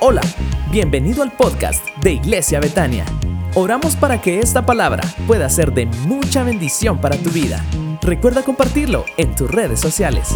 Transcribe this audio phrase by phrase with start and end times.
[0.00, 0.20] Hola,
[0.70, 3.04] bienvenido al podcast de Iglesia Betania.
[3.54, 7.64] Oramos para que esta palabra pueda ser de mucha bendición para tu vida.
[8.02, 10.28] Recuerda compartirlo en tus redes sociales.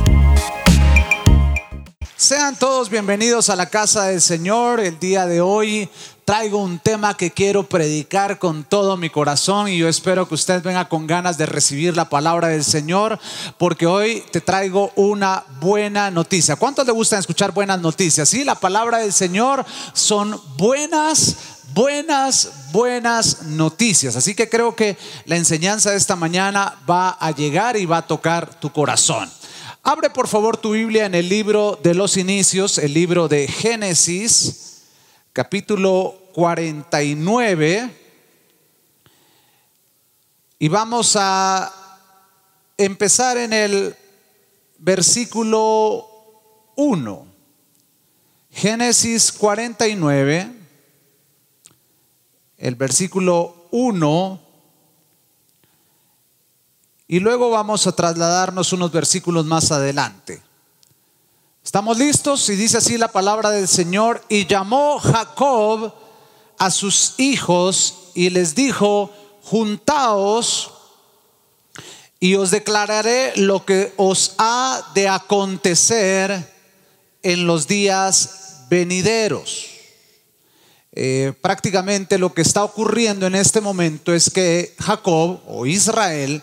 [2.16, 4.80] Sean todos bienvenidos a la casa del Señor.
[4.80, 5.88] El día de hoy
[6.30, 10.62] traigo un tema que quiero predicar con todo mi corazón y yo espero que usted
[10.62, 13.18] venga con ganas de recibir la palabra del Señor
[13.58, 16.54] porque hoy te traigo una buena noticia.
[16.54, 18.28] ¿Cuántos le gustan escuchar buenas noticias?
[18.28, 21.34] Sí, la palabra del Señor son buenas
[21.74, 24.14] buenas, buenas noticias.
[24.14, 28.06] Así que creo que la enseñanza de esta mañana va a llegar y va a
[28.06, 29.28] tocar tu corazón.
[29.82, 34.68] Abre por favor tu Biblia en el libro de los inicios, el libro de Génesis,
[35.32, 37.96] capítulo 49.
[40.58, 41.72] Y vamos a
[42.76, 43.96] empezar en el
[44.78, 46.06] versículo
[46.76, 47.26] 1.
[48.52, 50.52] Génesis 49,
[52.58, 54.50] el versículo 1
[57.12, 60.40] y luego vamos a trasladarnos unos versículos más adelante.
[61.64, 62.48] ¿Estamos listos?
[62.50, 64.22] Y dice así la palabra del Señor.
[64.28, 65.92] Y llamó Jacob
[66.60, 69.10] a sus hijos y les dijo,
[69.42, 70.70] juntaos
[72.20, 76.52] y os declararé lo que os ha de acontecer
[77.22, 79.68] en los días venideros.
[80.92, 86.42] Eh, prácticamente lo que está ocurriendo en este momento es que Jacob o Israel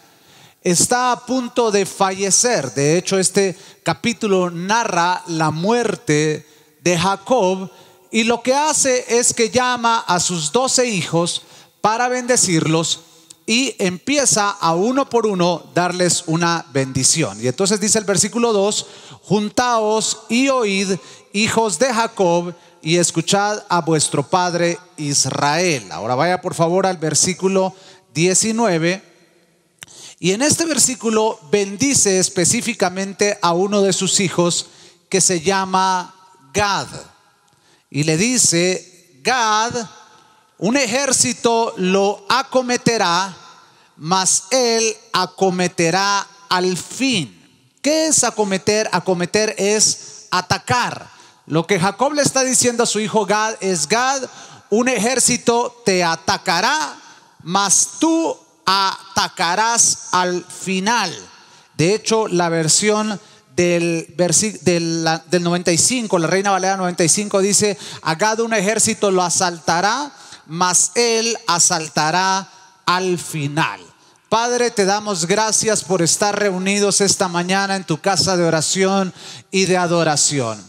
[0.63, 2.73] está a punto de fallecer.
[2.73, 6.43] De hecho, este capítulo narra la muerte
[6.81, 7.69] de Jacob
[8.11, 11.43] y lo que hace es que llama a sus doce hijos
[11.81, 13.01] para bendecirlos
[13.45, 17.41] y empieza a uno por uno darles una bendición.
[17.41, 18.85] Y entonces dice el versículo 2,
[19.23, 20.97] juntaos y oíd,
[21.33, 25.91] hijos de Jacob, y escuchad a vuestro padre Israel.
[25.91, 27.73] Ahora vaya por favor al versículo
[28.13, 29.01] 19
[30.19, 34.67] y en este versículo bendice específicamente a uno de sus hijos
[35.09, 36.15] que se llama
[36.53, 36.87] Gad.
[37.89, 39.73] Y le dice, Gad,
[40.57, 43.35] un ejército lo acometerá,
[43.97, 47.33] mas él acometerá al fin.
[47.81, 48.89] ¿Qué es acometer?
[48.91, 51.09] Acometer es atacar.
[51.45, 54.23] Lo que Jacob le está diciendo a su hijo Gad es, Gad,
[54.69, 56.97] un ejército te atacará,
[57.43, 61.15] mas tú atacarás al final.
[61.77, 63.19] De hecho, la versión
[63.57, 64.13] del,
[64.61, 70.11] del, del 95, la Reina Valera 95 dice, Agado un ejército lo asaltará,
[70.45, 72.47] mas él asaltará
[72.85, 73.81] al final.
[74.29, 79.11] Padre, te damos gracias por estar reunidos esta mañana en tu casa de oración
[79.49, 80.63] y de adoración.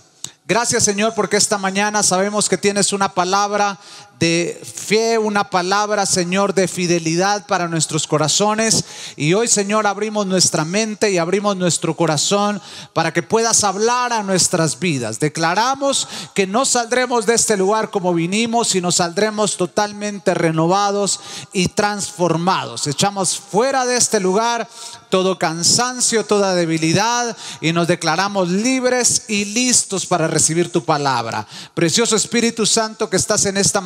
[0.47, 3.79] Gracias Señor porque esta mañana sabemos que tienes una palabra
[4.19, 8.85] de fe, una palabra, Señor, de fidelidad para nuestros corazones.
[9.17, 12.61] Y hoy, Señor, abrimos nuestra mente y abrimos nuestro corazón
[12.93, 15.21] para que puedas hablar a nuestras vidas.
[15.21, 21.21] Declaramos que no saldremos de este lugar como vinimos, sino saldremos totalmente renovados
[21.53, 22.87] y transformados.
[22.87, 24.69] Echamos fuera de este lugar
[25.11, 31.47] todo cansancio, toda debilidad y nos declaramos libres y listos para recibir tu palabra.
[31.75, 33.81] Precioso Espíritu Santo que estás en esta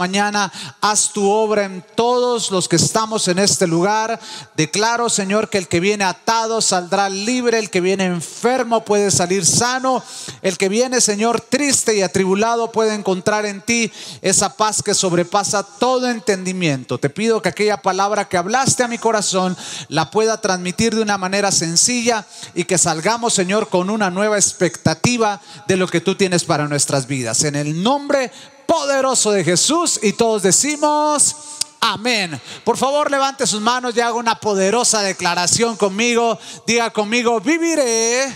[0.80, 4.20] haz tu obra en todos los que estamos en este lugar.
[4.56, 9.44] Declaro, Señor, que el que viene atado saldrá libre, el que viene enfermo puede salir
[9.44, 10.02] sano,
[10.42, 13.90] el que viene, Señor, triste y atribulado puede encontrar en ti
[14.20, 16.98] esa paz que sobrepasa todo entendimiento.
[16.98, 19.56] Te pido que aquella palabra que hablaste a mi corazón
[19.88, 25.40] la pueda transmitir de una manera sencilla y que salgamos, Señor, con una nueva expectativa
[25.66, 27.44] de lo que tú tienes para nuestras vidas.
[27.44, 28.30] En el nombre
[28.72, 31.36] poderoso de Jesús y todos decimos
[31.78, 32.40] amén.
[32.64, 36.38] Por favor, levante sus manos y haga una poderosa declaración conmigo.
[36.66, 38.32] Diga conmigo, viviré.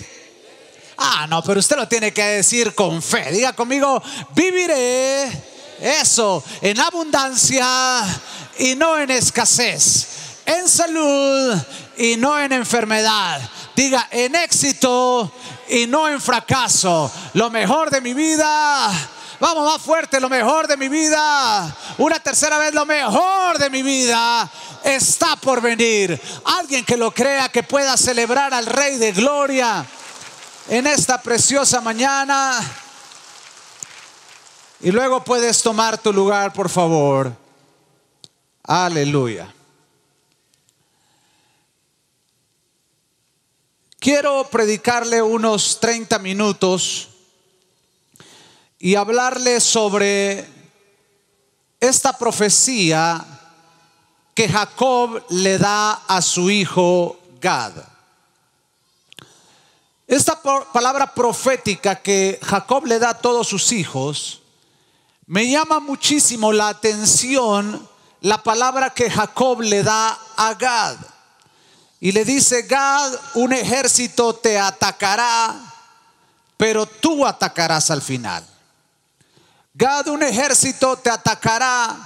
[0.98, 3.32] Ah, no, pero usted lo tiene que decir con fe.
[3.32, 4.02] Diga conmigo,
[4.34, 5.24] viviré.
[5.80, 8.04] Eso, en abundancia
[8.58, 10.06] y no en escasez.
[10.44, 11.56] En salud
[11.96, 13.40] y no en enfermedad.
[13.74, 15.32] Diga, en éxito
[15.70, 17.10] y no en fracaso.
[17.32, 18.92] Lo mejor de mi vida
[19.38, 21.76] Vamos más fuerte, lo mejor de mi vida.
[21.98, 24.50] Una tercera vez, lo mejor de mi vida
[24.82, 26.20] está por venir.
[26.44, 29.84] Alguien que lo crea, que pueda celebrar al Rey de Gloria
[30.68, 32.60] en esta preciosa mañana.
[34.80, 37.32] Y luego puedes tomar tu lugar, por favor.
[38.62, 39.52] Aleluya.
[43.98, 47.08] Quiero predicarle unos 30 minutos
[48.86, 50.46] y hablarle sobre
[51.80, 53.26] esta profecía
[54.32, 57.72] que Jacob le da a su hijo Gad.
[60.06, 60.40] Esta
[60.72, 64.42] palabra profética que Jacob le da a todos sus hijos,
[65.26, 67.88] me llama muchísimo la atención
[68.20, 70.96] la palabra que Jacob le da a Gad.
[71.98, 75.56] Y le dice, Gad, un ejército te atacará,
[76.56, 78.46] pero tú atacarás al final.
[79.78, 81.98] Gad, un ejército te atacará,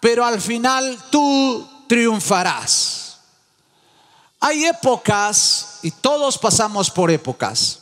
[0.00, 3.18] pero al final tú triunfarás.
[4.40, 7.78] Hay épocas, y todos pasamos por épocas,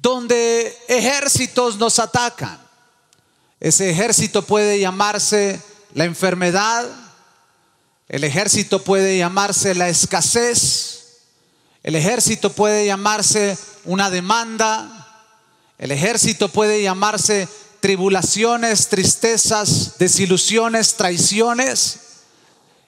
[0.00, 2.56] donde ejércitos nos atacan.
[3.58, 5.60] Ese ejército puede llamarse
[5.92, 6.88] la enfermedad,
[8.08, 11.18] el ejército puede llamarse la escasez,
[11.82, 15.26] el ejército puede llamarse una demanda,
[15.78, 17.48] el ejército puede llamarse
[17.80, 22.00] tribulaciones, tristezas, desilusiones, traiciones.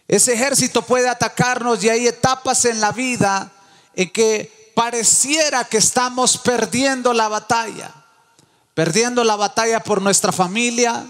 [0.08, 3.52] Ese ejército puede atacarnos y hay etapas en la vida
[3.94, 7.92] en que pareciera que estamos perdiendo la batalla.
[8.74, 11.04] Perdiendo la batalla por nuestra familia,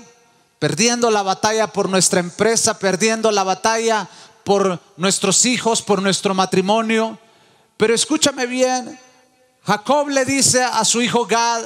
[0.59, 4.09] perdiendo la batalla por nuestra empresa, perdiendo la batalla
[4.45, 7.19] por nuestros hijos, por nuestro matrimonio.
[7.77, 8.99] Pero escúchame bien,
[9.63, 11.65] Jacob le dice a su hijo Gad,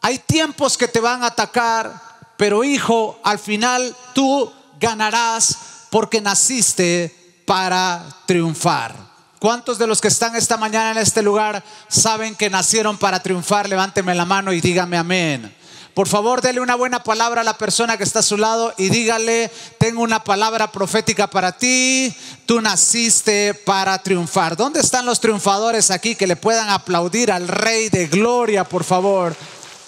[0.00, 1.92] hay tiempos que te van a atacar,
[2.36, 4.50] pero hijo, al final tú
[4.80, 5.56] ganarás
[5.90, 8.94] porque naciste para triunfar.
[9.38, 13.68] ¿Cuántos de los que están esta mañana en este lugar saben que nacieron para triunfar?
[13.68, 15.54] Levánteme la mano y dígame amén.
[15.94, 18.90] Por favor, dele una buena palabra a la persona que está a su lado y
[18.90, 22.14] dígale, tengo una palabra profética para ti,
[22.46, 24.56] tú naciste para triunfar.
[24.56, 29.34] ¿Dónde están los triunfadores aquí que le puedan aplaudir al Rey de Gloria, por favor?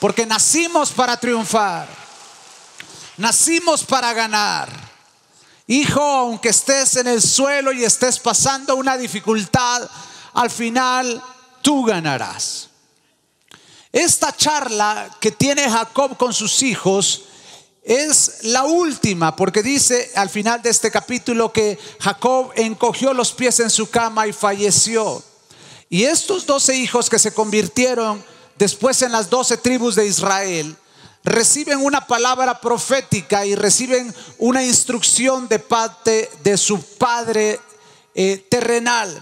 [0.02, 1.86] Porque nacimos para triunfar.
[3.18, 4.68] Nacimos para ganar.
[5.68, 9.88] Hijo, aunque estés en el suelo y estés pasando una dificultad,
[10.32, 11.22] al final
[11.62, 12.68] tú ganarás.
[13.92, 17.26] Esta charla que tiene Jacob con sus hijos
[17.84, 23.60] es la última, porque dice al final de este capítulo que Jacob encogió los pies
[23.60, 25.22] en su cama y falleció.
[25.88, 28.32] Y estos doce hijos que se convirtieron
[28.62, 30.76] después en las doce tribus de Israel,
[31.24, 37.58] reciben una palabra profética y reciben una instrucción de parte de su padre
[38.14, 39.20] eh, terrenal.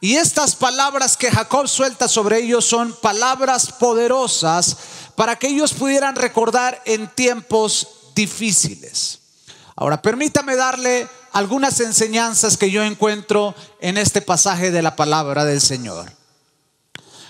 [0.00, 4.76] Y estas palabras que Jacob suelta sobre ellos son palabras poderosas
[5.14, 7.86] para que ellos pudieran recordar en tiempos
[8.16, 9.20] difíciles.
[9.76, 15.60] Ahora, permítame darle algunas enseñanzas que yo encuentro en este pasaje de la palabra del
[15.60, 16.21] Señor.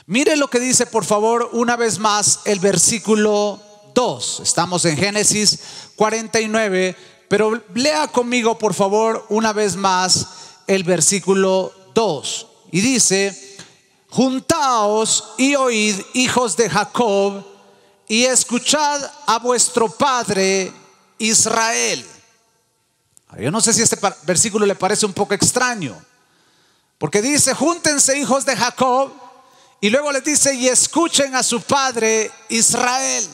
[0.07, 3.61] Mire lo que dice, por favor, una vez más el versículo
[3.95, 4.41] 2.
[4.41, 5.61] Estamos en Génesis
[5.97, 6.97] 49,
[7.29, 10.27] pero lea conmigo, por favor, una vez más
[10.67, 12.47] el versículo 2.
[12.73, 13.57] Y dice,
[14.11, 17.45] juntaos y oíd, hijos de Jacob,
[18.09, 20.73] y escuchad a vuestro padre
[21.19, 22.05] Israel.
[23.39, 25.97] Yo no sé si este versículo le parece un poco extraño,
[26.99, 29.22] porque dice, júntense hijos de Jacob
[29.83, 33.29] y luego le dice, y escuchen a su padre Israel.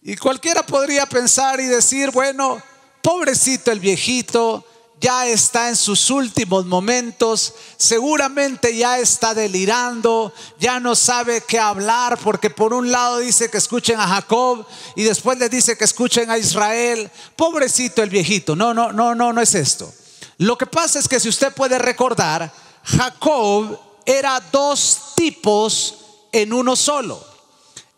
[0.00, 2.62] Y cualquiera podría pensar y decir, bueno,
[3.02, 4.64] pobrecito el viejito,
[4.98, 12.18] ya está en sus últimos momentos, seguramente ya está delirando, ya no sabe qué hablar,
[12.24, 14.64] porque por un lado dice que escuchen a Jacob
[14.96, 17.10] y después le dice que escuchen a Israel.
[17.36, 19.92] Pobrecito el viejito, no, no, no, no, no es esto.
[20.38, 22.50] Lo que pasa es que si usted puede recordar,
[22.82, 25.96] Jacob era dos tipos
[26.32, 27.22] en uno solo.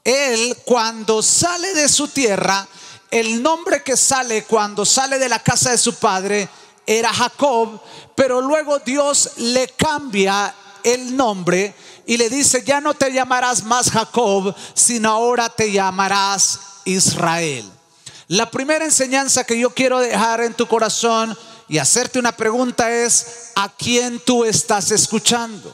[0.02, 2.66] Él cuando sale de su tierra,
[3.12, 6.48] el nombre que sale cuando sale de la casa de su padre
[6.84, 7.80] era Jacob,
[8.16, 10.52] pero luego Dios le cambia
[10.82, 11.76] el nombre
[12.06, 17.70] y le dice, ya no te llamarás más Jacob, sino ahora te llamarás Israel.
[18.26, 21.38] La primera enseñanza que yo quiero dejar en tu corazón
[21.68, 25.72] y hacerte una pregunta es, ¿a quién tú estás escuchando?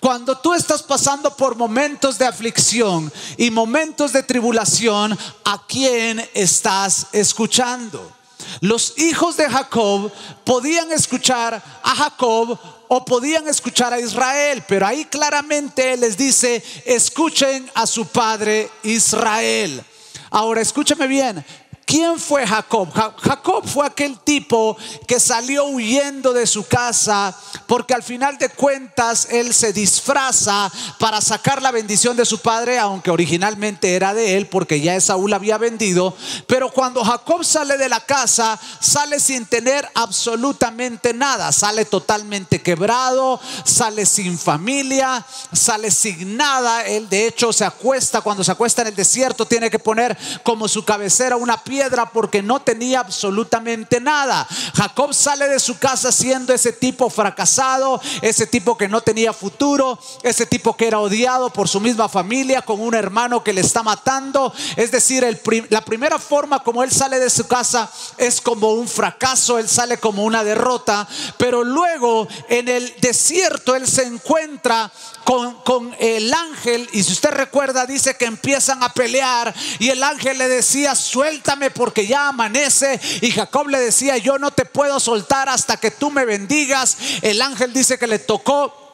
[0.00, 7.06] Cuando tú estás pasando por momentos de aflicción y momentos de tribulación, ¿a quién estás
[7.12, 8.12] escuchando?
[8.60, 10.10] Los hijos de Jacob
[10.44, 17.70] podían escuchar a Jacob o podían escuchar a Israel, pero ahí claramente les dice, escuchen
[17.74, 19.82] a su padre Israel.
[20.30, 21.44] Ahora, escúcheme bien,
[21.86, 22.92] ¿Quién fue Jacob?
[22.92, 24.76] Jacob fue aquel tipo
[25.06, 27.32] que salió huyendo de su casa
[27.68, 32.80] porque al final de cuentas él se disfraza para sacar la bendición de su padre,
[32.80, 36.16] aunque originalmente era de él porque ya Esaú la había vendido.
[36.48, 43.38] Pero cuando Jacob sale de la casa, sale sin tener absolutamente nada, sale totalmente quebrado,
[43.64, 46.84] sale sin familia, sale sin nada.
[46.84, 50.66] Él de hecho se acuesta, cuando se acuesta en el desierto, tiene que poner como
[50.66, 51.75] su cabecera una piedra
[52.12, 54.46] porque no tenía absolutamente nada.
[54.74, 59.98] Jacob sale de su casa siendo ese tipo fracasado, ese tipo que no tenía futuro,
[60.22, 63.82] ese tipo que era odiado por su misma familia, con un hermano que le está
[63.82, 64.52] matando.
[64.76, 65.26] Es decir,
[65.70, 69.98] la primera forma como él sale de su casa es como un fracaso, él sale
[69.98, 71.06] como una derrota,
[71.36, 74.90] pero luego en el desierto él se encuentra
[75.26, 80.38] con, el ángel y si usted recuerda dice que empiezan a pelear y el ángel
[80.38, 83.00] le decía suéltame porque ya amanece.
[83.20, 86.96] Y Jacob le decía, yo no te puedo soltar hasta que tú me bendigas.
[87.22, 88.85] El ángel dice que le tocó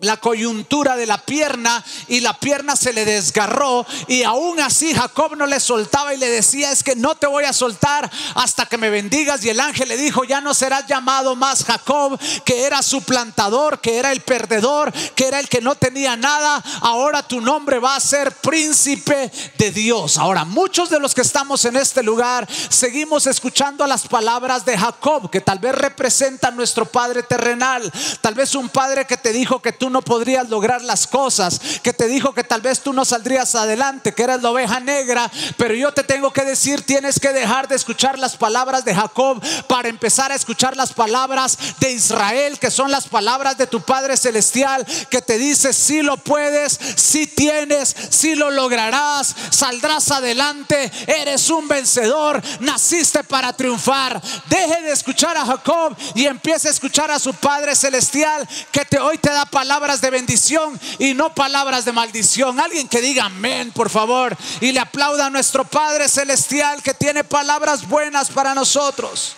[0.00, 5.36] la coyuntura de la pierna y la pierna se le desgarró y aún así Jacob
[5.36, 8.76] no le soltaba y le decía es que no te voy a soltar hasta que
[8.76, 12.82] me bendigas y el ángel le dijo ya no serás llamado más Jacob que era
[12.82, 16.62] su plantador que era el perdedor que era el que no tenía nada.
[16.82, 21.64] Ahora tu nombre va a ser príncipe de Dios ahora muchos de los que estamos
[21.64, 27.22] en este lugar seguimos escuchando las palabras de Jacob que tal vez representan nuestro padre
[27.22, 27.90] terrenal.
[28.20, 31.92] Tal vez un padre que te dijo que tú no podrías lograr las cosas, que
[31.92, 35.74] te dijo que tal vez tú no saldrías adelante, que eras la oveja negra, pero
[35.74, 39.88] yo te tengo que decir, tienes que dejar de escuchar las palabras de Jacob para
[39.88, 44.86] empezar a escuchar las palabras de Israel, que son las palabras de tu Padre Celestial,
[45.10, 51.68] que te dice, si lo puedes, si tienes, si lo lograrás, saldrás adelante, eres un
[51.68, 54.20] vencedor, naciste para triunfar.
[54.48, 58.98] Deje de escuchar a Jacob y empiece a escuchar a su Padre Celestial, que te,
[58.98, 62.58] hoy te da palabras palabras de bendición y no palabras de maldición.
[62.58, 67.24] Alguien que diga amén, por favor, y le aplauda a nuestro Padre Celestial que tiene
[67.24, 69.36] palabras buenas para nosotros.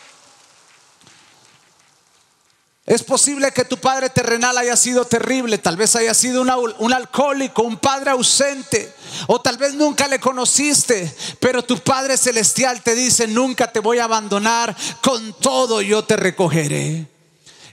[2.86, 7.62] Es posible que tu padre terrenal haya sido terrible, tal vez haya sido un alcohólico,
[7.62, 8.94] un padre ausente,
[9.26, 13.98] o tal vez nunca le conociste, pero tu Padre Celestial te dice, nunca te voy
[13.98, 17.17] a abandonar, con todo yo te recogeré.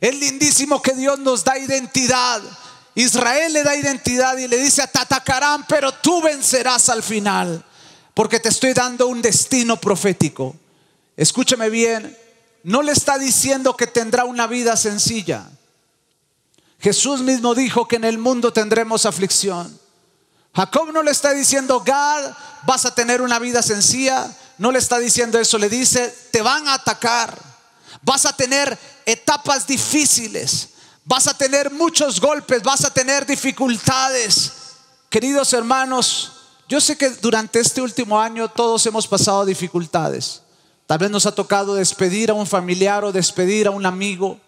[0.05, 2.39] Es lindísimo que Dios nos da identidad.
[2.93, 7.65] Israel le da identidad y le dice, te atacarán, pero tú vencerás al final,
[8.13, 10.55] porque te estoy dando un destino profético.
[11.17, 12.15] Escúcheme bien,
[12.61, 15.49] no le está diciendo que tendrá una vida sencilla.
[16.79, 19.75] Jesús mismo dijo que en el mundo tendremos aflicción.
[20.53, 22.31] Jacob no le está diciendo, Gad,
[22.67, 24.31] vas a tener una vida sencilla.
[24.59, 27.55] No le está diciendo eso, le dice, te van a atacar
[28.05, 30.69] vas a tener etapas difíciles,
[31.03, 34.51] vas a tener muchos golpes, vas a tener dificultades.
[35.09, 36.31] Queridos hermanos,
[36.67, 40.41] yo sé que durante este último año todos hemos pasado dificultades.
[40.87, 44.39] Tal vez nos ha tocado despedir a un familiar o despedir a un amigo.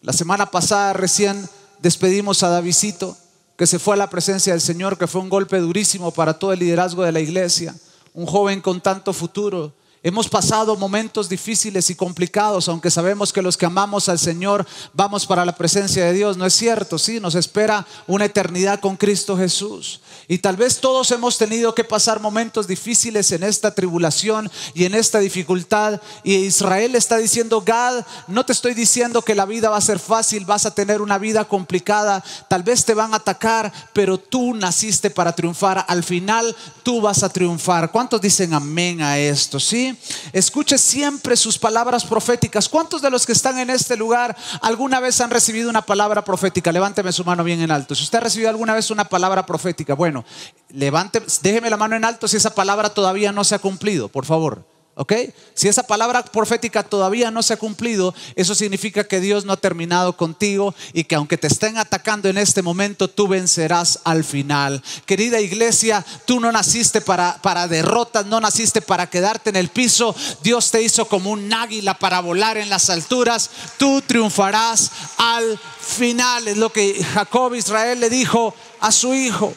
[0.00, 1.48] La semana pasada recién
[1.80, 3.16] despedimos a Davidito,
[3.56, 6.52] que se fue a la presencia del Señor, que fue un golpe durísimo para todo
[6.52, 7.74] el liderazgo de la iglesia.
[8.14, 13.58] Un joven con tanto futuro, Hemos pasado momentos difíciles y complicados, aunque sabemos que los
[13.58, 16.38] que amamos al Señor vamos para la presencia de Dios.
[16.38, 20.00] No es cierto, sí, nos espera una eternidad con Cristo Jesús.
[20.26, 24.94] Y tal vez todos hemos tenido que pasar momentos difíciles en esta tribulación y en
[24.94, 26.00] esta dificultad.
[26.24, 29.98] Y Israel está diciendo, Gad, no te estoy diciendo que la vida va a ser
[29.98, 34.54] fácil, vas a tener una vida complicada, tal vez te van a atacar, pero tú
[34.54, 35.84] naciste para triunfar.
[35.86, 37.92] Al final tú vas a triunfar.
[37.92, 39.60] ¿Cuántos dicen amén a esto?
[39.60, 39.89] Sí.
[40.32, 42.68] Escuche siempre sus palabras proféticas.
[42.68, 46.72] ¿Cuántos de los que están en este lugar alguna vez han recibido una palabra profética?
[46.72, 47.94] Levánteme su mano bien en alto.
[47.94, 50.24] Si usted ha recibido alguna vez una palabra profética, bueno,
[50.70, 54.24] levante, déjeme la mano en alto si esa palabra todavía no se ha cumplido, por
[54.24, 54.64] favor.
[54.96, 55.14] ¿Ok?
[55.54, 59.56] Si esa palabra profética todavía no se ha cumplido, eso significa que Dios no ha
[59.56, 64.82] terminado contigo y que aunque te estén atacando en este momento, tú vencerás al final.
[65.06, 70.14] Querida iglesia, tú no naciste para, para derrotas, no naciste para quedarte en el piso.
[70.42, 73.48] Dios te hizo como un águila para volar en las alturas.
[73.78, 76.48] Tú triunfarás al final.
[76.48, 79.54] Es lo que Jacob Israel le dijo a su hijo.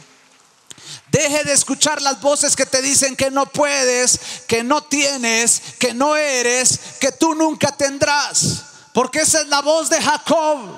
[1.14, 5.94] Deje de escuchar las voces que te dicen que no puedes, que no tienes, que
[5.94, 8.64] no eres, que tú nunca tendrás.
[8.96, 10.72] Porque esa es la voz de Jacob.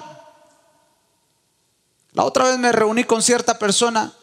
[2.11, 4.13] La otra vez me reuní con cierta persona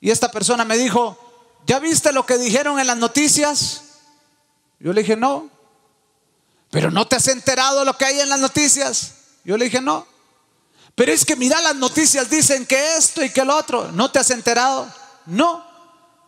[0.00, 1.18] y esta persona me dijo,
[1.66, 3.82] ¿ya viste lo que dijeron en las noticias?
[4.80, 5.50] Yo le dije, no.
[6.70, 9.12] Pero no te has enterado lo que hay en las noticias.
[9.44, 10.06] Yo le dije, no.
[10.94, 13.92] Pero es que mira, las noticias dicen que esto y que lo otro.
[13.92, 14.90] ¿No te has enterado?
[15.28, 15.64] No.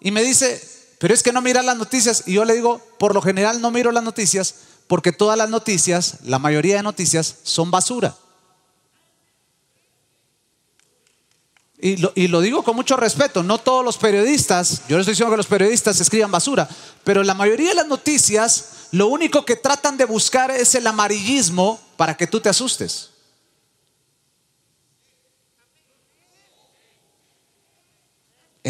[0.01, 0.63] Y me dice,
[0.99, 2.25] pero es que no mira las noticias.
[2.27, 4.55] Y yo le digo, por lo general no miro las noticias
[4.91, 8.17] porque todas las noticias, la mayoría de noticias, son basura.
[11.81, 15.37] Y lo, digo con mucho respeto, no todos los periodistas, yo no estoy diciendo que
[15.37, 16.69] los periodistas escriban basura,
[17.05, 21.81] pero la mayoría de las noticias lo único que tratan de buscar es el amarillismo
[21.97, 23.10] para que tú te asustes.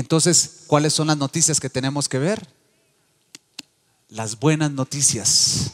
[0.01, 2.49] Entonces, ¿cuáles son las noticias que tenemos que ver?
[4.09, 5.73] Las buenas noticias.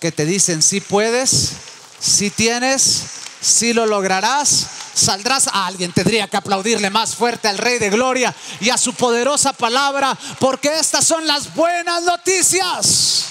[0.00, 1.52] Que te dicen si puedes,
[2.00, 3.04] si tienes,
[3.40, 5.46] si lo lograrás, saldrás.
[5.46, 9.52] A alguien tendría que aplaudirle más fuerte al Rey de Gloria y a su poderosa
[9.52, 13.26] palabra, porque estas son las buenas noticias.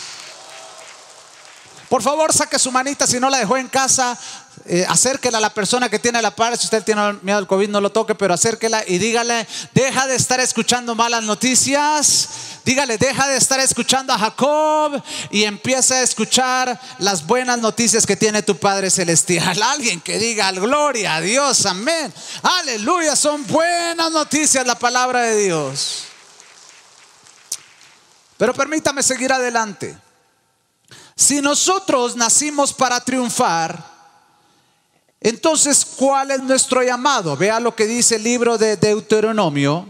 [1.89, 4.17] Por favor, saque su manita si no la dejó en casa.
[4.67, 6.57] Eh, acérquela a la persona que tiene la par.
[6.57, 10.15] Si usted tiene miedo al COVID, no lo toque, pero acérquela y dígale: Deja de
[10.15, 12.29] estar escuchando malas noticias.
[12.63, 18.15] Dígale: Deja de estar escuchando a Jacob y empieza a escuchar las buenas noticias que
[18.15, 19.61] tiene tu Padre Celestial.
[19.71, 22.11] Alguien que diga: Gloria a Dios, amén.
[22.41, 26.05] Aleluya, son buenas noticias la palabra de Dios.
[28.37, 30.04] Pero permítame seguir adelante.
[31.15, 33.95] Si nosotros nacimos para triunfar,
[35.21, 37.35] entonces, ¿cuál es nuestro llamado?
[37.35, 39.87] Vea lo que dice el libro de Deuteronomio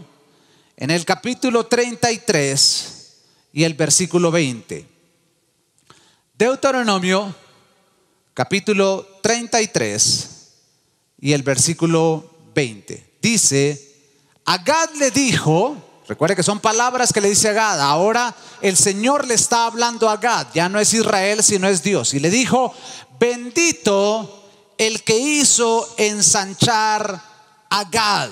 [0.76, 3.16] en el capítulo 33
[3.52, 4.88] y el versículo 20.
[6.38, 7.34] Deuteronomio,
[8.32, 10.30] capítulo 33
[11.20, 13.18] y el versículo 20.
[13.20, 13.94] Dice,
[14.44, 15.76] Agad le dijo,
[16.08, 17.80] Recuerde que son palabras que le dice a Gad.
[17.80, 20.46] Ahora el Señor le está hablando a Gad.
[20.54, 22.14] Ya no es Israel, sino es Dios.
[22.14, 22.72] Y le dijo,
[23.18, 24.44] bendito
[24.78, 27.20] el que hizo ensanchar
[27.70, 28.30] a Gad.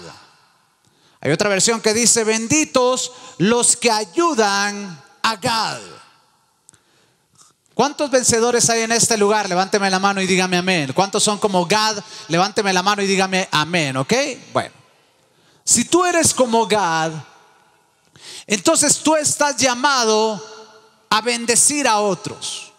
[1.21, 5.81] Hay otra versión que dice, benditos los que ayudan a Gad.
[7.75, 9.49] ¿Cuántos vencedores hay en este lugar?
[9.49, 10.93] Levánteme la mano y dígame amén.
[10.95, 11.97] ¿Cuántos son como Gad?
[12.28, 14.13] Levánteme la mano y dígame amén, ¿ok?
[14.52, 14.73] Bueno,
[15.65, 17.10] si tú eres como Gad,
[18.47, 20.43] entonces tú estás llamado
[21.09, 22.73] a bendecir a otros.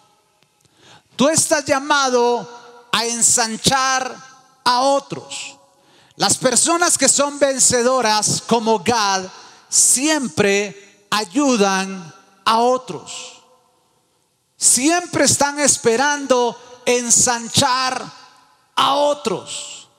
[1.16, 2.48] Tú estás llamado
[2.92, 4.16] a ensanchar
[4.64, 5.58] a otros.
[6.18, 9.26] Las personas que son vencedoras como Gad
[9.70, 13.42] siempre ayudan a otros.
[14.58, 18.04] Siempre están esperando ensanchar
[18.76, 19.90] a otros.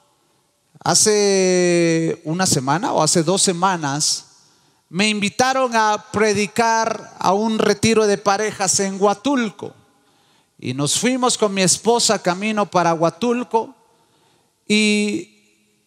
[0.85, 4.26] Hace una semana o hace dos semanas
[4.88, 9.75] me invitaron a predicar a un retiro de parejas en Huatulco.
[10.59, 13.75] Y nos fuimos con mi esposa camino para Huatulco
[14.66, 15.33] y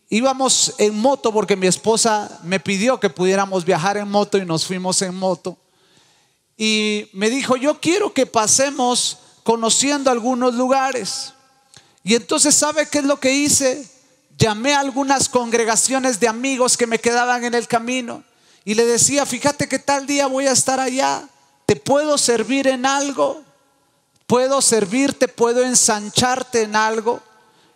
[0.09, 4.65] íbamos en moto porque mi esposa me pidió que pudiéramos viajar en moto y nos
[4.65, 5.57] fuimos en moto.
[6.57, 11.33] Y me dijo, yo quiero que pasemos conociendo algunos lugares.
[12.03, 13.89] Y entonces, ¿sabe qué es lo que hice?
[14.37, 18.23] Llamé a algunas congregaciones de amigos que me quedaban en el camino
[18.69, 21.27] y le decía, fíjate que tal día voy a estar allá,
[21.65, 23.41] ¿te puedo servir en algo?
[24.27, 25.27] ¿Puedo servirte?
[25.27, 27.19] ¿Puedo ensancharte en algo?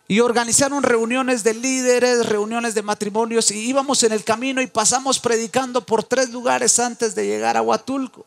[0.08, 5.18] Y organizaron reuniones de líderes, reuniones de matrimonios y íbamos en el camino y pasamos
[5.18, 8.24] predicando por tres lugares antes de llegar a Huatulco.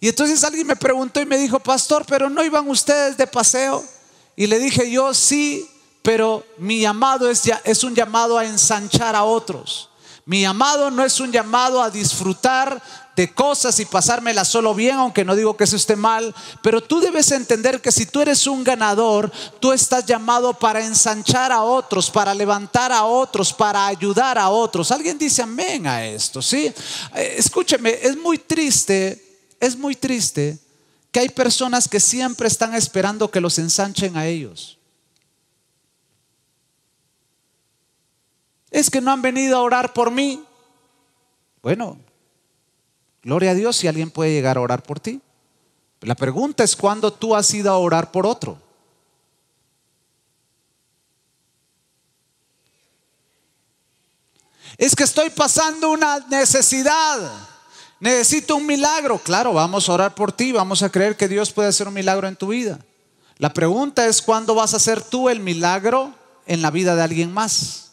[0.00, 3.84] Y entonces alguien me preguntó y me dijo, pastor, pero no iban ustedes de paseo.
[4.36, 5.68] Y le dije yo, sí,
[6.00, 9.89] pero mi llamado es, ya, es un llamado a ensanchar a otros.
[10.24, 12.82] Mi llamado no es un llamado a disfrutar
[13.16, 17.00] de cosas y pasármela solo bien, aunque no digo que eso esté mal, pero tú
[17.00, 19.30] debes entender que si tú eres un ganador,
[19.60, 24.90] tú estás llamado para ensanchar a otros, para levantar a otros, para ayudar a otros.
[24.90, 26.72] Alguien dice amén a esto, ¿sí?
[27.14, 29.22] Eh, escúcheme, es muy triste,
[29.58, 30.58] es muy triste
[31.12, 34.79] que hay personas que siempre están esperando que los ensanchen a ellos.
[38.70, 40.44] Es que no han venido a orar por mí.
[41.62, 41.98] Bueno,
[43.22, 45.20] gloria a Dios si alguien puede llegar a orar por ti.
[46.00, 48.58] La pregunta es cuándo tú has ido a orar por otro.
[54.78, 57.18] Es que estoy pasando una necesidad.
[57.98, 59.18] Necesito un milagro.
[59.18, 60.52] Claro, vamos a orar por ti.
[60.52, 62.78] Vamos a creer que Dios puede hacer un milagro en tu vida.
[63.36, 66.14] La pregunta es cuándo vas a hacer tú el milagro
[66.46, 67.89] en la vida de alguien más.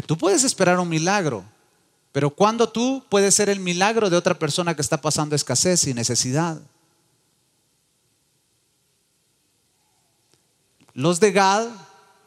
[0.00, 1.44] Tú puedes esperar un milagro,
[2.12, 5.94] Pero cuando tú puedes ser el milagro de otra persona que está pasando escasez y
[5.94, 6.60] necesidad.
[10.92, 11.68] Los de Gad,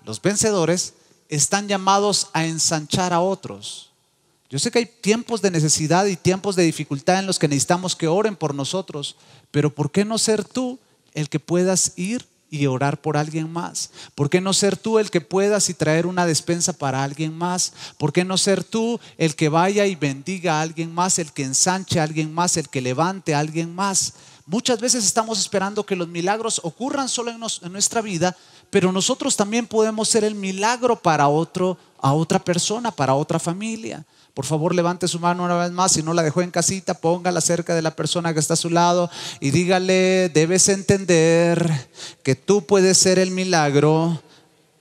[0.03, 0.95] los vencedores,
[1.29, 3.91] están llamados a ensanchar a otros.
[4.49, 7.95] Yo sé que hay tiempos de necesidad y tiempos de dificultad en los que necesitamos
[7.95, 9.17] que oren por nosotros,
[9.51, 10.79] pero ¿por qué no ser tú
[11.13, 12.25] el que puedas ir
[12.55, 13.91] y orar por alguien más?
[14.15, 17.73] ¿Por qué no ser tú el que puedas y traer una despensa para alguien más?
[17.97, 21.43] ¿Por qué no ser tú el que vaya y bendiga a alguien más, el que
[21.43, 24.13] ensanche a alguien más, el que levante a alguien más?
[24.47, 28.37] Muchas veces estamos esperando que los milagros ocurran solo en, nuestra vida,
[28.69, 34.05] pero nosotros también podemos ser el milagro para otro, a otra persona, para otra familia.
[34.35, 35.93] Por favor, levante su mano una vez más.
[35.93, 38.69] Si no la dejó en casita, póngala cerca de la persona que está a su
[38.69, 41.89] lado y dígale, debes entender
[42.21, 44.21] que tú puedes ser el milagro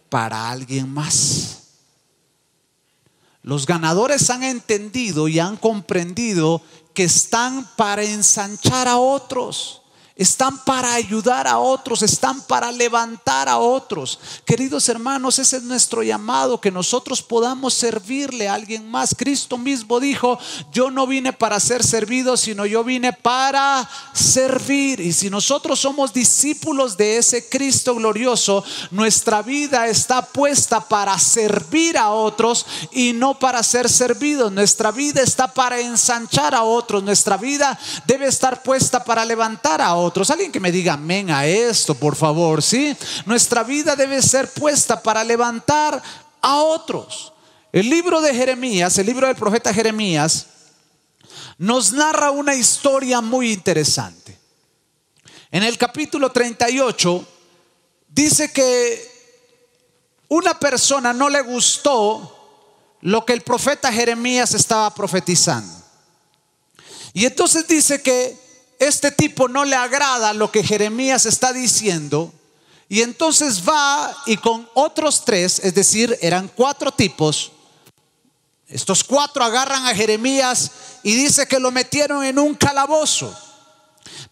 [0.08, 1.60] para alguien más.
[3.44, 6.60] Los ganadores han entendido y han comprendido
[6.92, 9.83] que están para ensanchar a otros
[10.16, 14.20] están para ayudar a otros, están para levantar a otros.
[14.44, 19.12] Queridos hermanos, ese es nuestro llamado, que nosotros podamos servirle a alguien más.
[19.16, 20.38] Cristo mismo dijo,
[20.70, 25.00] yo no vine para ser servido, sino yo vine para servir.
[25.00, 31.98] Y si nosotros somos discípulos de ese Cristo glorioso, nuestra vida está puesta para servir
[31.98, 34.52] a otros y no para ser servidos.
[34.52, 37.02] Nuestra vida está para ensanchar a otros.
[37.02, 40.30] Nuestra vida debe estar puesta para levantar a otros otros.
[40.30, 42.96] Alguien que me diga amén a esto, por favor, ¿sí?
[43.26, 46.02] Nuestra vida debe ser puesta para levantar
[46.40, 47.32] a otros.
[47.72, 50.46] El libro de Jeremías, el libro del profeta Jeremías,
[51.58, 54.38] nos narra una historia muy interesante.
[55.50, 57.26] En el capítulo 38
[58.08, 59.14] dice que
[60.28, 62.30] una persona no le gustó
[63.00, 65.82] lo que el profeta Jeremías estaba profetizando.
[67.12, 68.43] Y entonces dice que
[68.78, 72.32] este tipo no le agrada lo que Jeremías está diciendo.
[72.88, 77.52] Y entonces va y con otros tres, es decir, eran cuatro tipos,
[78.68, 80.70] estos cuatro agarran a Jeremías
[81.02, 83.34] y dice que lo metieron en un calabozo.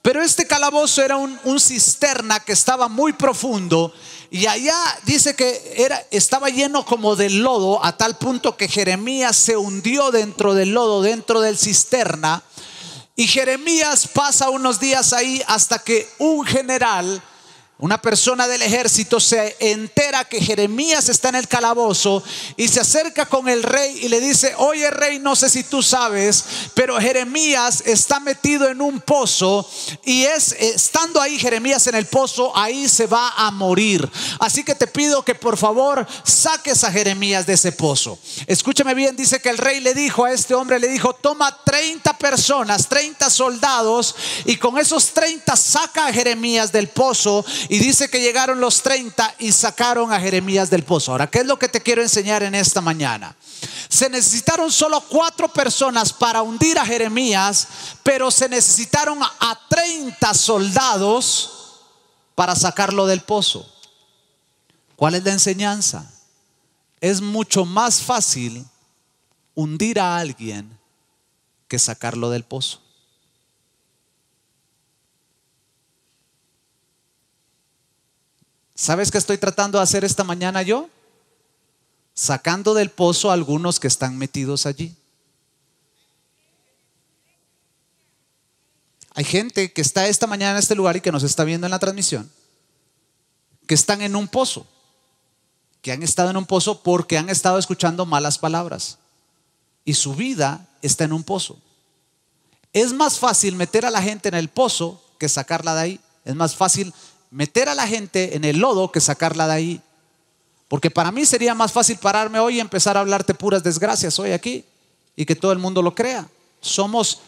[0.01, 3.93] Pero este calabozo era un, cisterna que estaba muy profundo
[4.31, 9.37] y allá dice que era, estaba lleno como de lodo a tal punto que Jeremías
[9.37, 12.43] se hundió dentro del lodo, dentro del cisterna.
[13.23, 17.23] Y Jeremías pasa unos días ahí hasta que un general
[17.83, 22.23] una persona del ejército se entera que Jeremías está en el calabozo
[22.57, 25.83] y se acerca con el rey y le dice, oye rey, no sé si tú
[25.83, 29.69] sabes, pero Jeremías está metido en un pozo
[30.05, 34.09] y es, estando ahí Jeremías en el pozo, ahí se va a morir.
[34.39, 38.17] Así que te pido que por favor saques a Jeremías de ese pozo.
[38.47, 42.17] Escúchame bien, dice que el rey le dijo a este hombre, le dijo, toma 30
[42.17, 44.15] personas, 30 soldados
[44.45, 49.37] y con esos 30 saca a Jeremías del pozo y dice que llegaron los 30
[49.39, 51.11] y sacaron a Jeremías del pozo.
[51.11, 53.35] Ahora, ¿qué es lo que te quiero enseñar en esta mañana?
[53.89, 57.67] Se necesitaron solo cuatro personas para hundir a Jeremías,
[58.03, 61.81] pero se necesitaron a 30 soldados
[62.35, 63.67] para sacarlo del pozo.
[64.95, 66.13] ¿Cuál es la enseñanza?
[67.01, 68.67] Es mucho más fácil
[69.55, 70.79] hundir a alguien
[71.69, 72.82] que sacarlo del pozo.
[78.83, 80.91] ¿Sabes qué estoy tratando de hacer esta mañana yo?
[82.15, 84.93] Sacando del pozo a algunos que están metidos allí.
[89.15, 91.71] Hay gente que está esta mañana en este lugar y que nos está viendo en
[91.71, 92.29] la transmisión,
[93.69, 94.67] que están en un pozo,
[95.81, 98.99] que han estado en un pozo porque han estado escuchando malas palabras
[99.85, 101.57] y su vida está en un pozo.
[102.73, 106.01] Es más fácil meter a la gente en el pozo que sacarla de ahí.
[106.25, 106.93] Es más fácil
[107.33, 109.83] meter a la gente en el lodo que sacarla de ahí.
[110.69, 114.33] Porque para mí sería más fácil pararme hoy y empezar a hablarte puras desgracias hoy
[114.33, 114.65] aquí
[115.17, 116.29] y que todo el mundo lo crea.
[116.61, 117.21] Somos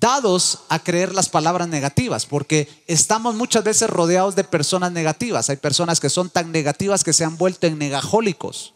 [0.00, 5.48] dados a creer las palabras negativas porque estamos muchas veces rodeados de personas negativas.
[5.48, 8.74] Hay personas que son tan negativas que se han vuelto en negajólicos.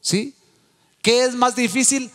[0.00, 0.34] ¿Sí?
[1.02, 2.10] ¿Qué es más difícil?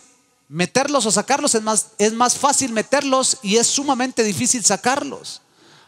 [0.48, 5.42] Meterlos o sacarlos es más, es más fácil meterlos y es sumamente difícil sacarlos.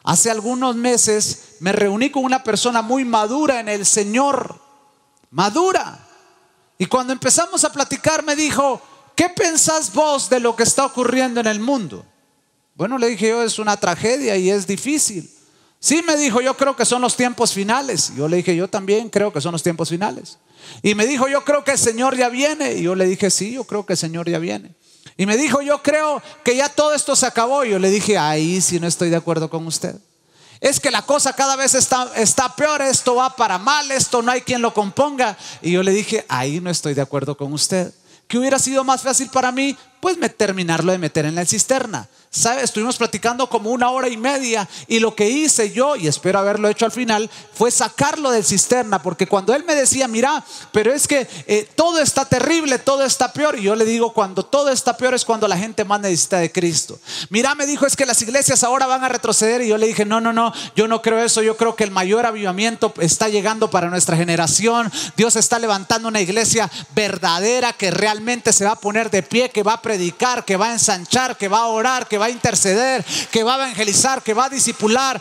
[0.05, 4.61] Hace algunos meses me reuní con una persona muy madura en el Señor,
[5.31, 6.07] madura.
[6.79, 8.81] Y cuando empezamos a platicar me dijo,
[9.15, 12.05] ¿qué pensás vos de lo que está ocurriendo en el mundo?
[12.75, 15.29] Bueno, le dije yo, es una tragedia y es difícil.
[15.81, 18.13] Sí, me dijo, yo creo que son los tiempos finales.
[18.17, 20.39] Yo le dije, yo también creo que son los tiempos finales.
[20.83, 22.75] Y me dijo, yo creo que el Señor ya viene.
[22.75, 24.75] Y yo le dije, sí, yo creo que el Señor ya viene.
[25.17, 27.65] Y me dijo, yo creo que ya todo esto se acabó.
[27.65, 29.97] Yo le dije, ahí sí no estoy de acuerdo con usted.
[30.61, 34.33] Es que la cosa cada vez está, está peor, esto va para mal, esto no
[34.33, 35.37] hay quien lo componga.
[35.63, 37.93] Y yo le dije, ahí no estoy de acuerdo con usted.
[38.27, 39.77] ¿Qué hubiera sido más fácil para mí?
[40.01, 42.09] Pues me, terminarlo de meter en la cisterna.
[42.31, 42.63] ¿Sabe?
[42.63, 46.69] Estuvimos platicando como una hora y media y lo que hice yo, y espero haberlo
[46.69, 51.09] hecho al final, fue sacarlo del cisterna, porque cuando él me decía, mira, pero es
[51.09, 54.97] que eh, todo está terrible, todo está peor, y yo le digo, cuando todo está
[54.97, 56.99] peor es cuando la gente más necesita de Cristo.
[57.31, 60.05] Mira, me dijo, es que las iglesias ahora van a retroceder, y yo le dije,
[60.05, 63.71] no, no, no, yo no creo eso, yo creo que el mayor avivamiento está llegando
[63.71, 69.11] para nuestra generación, Dios está levantando una iglesia verdadera que realmente se va a poner
[69.11, 72.18] de pie, que va a predicar, que va a ensanchar, que va a orar, que
[72.19, 75.21] va a interceder, que va a evangelizar, que va a discipular.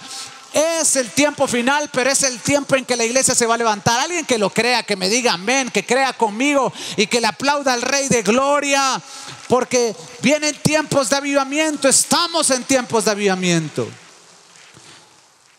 [0.53, 3.57] Es el tiempo final, pero es el tiempo en que la iglesia se va a
[3.57, 3.99] levantar.
[3.99, 7.73] Alguien que lo crea, que me diga amén, que crea conmigo y que le aplauda
[7.73, 9.01] al Rey de Gloria,
[9.47, 13.88] porque vienen tiempos de avivamiento, estamos en tiempos de avivamiento.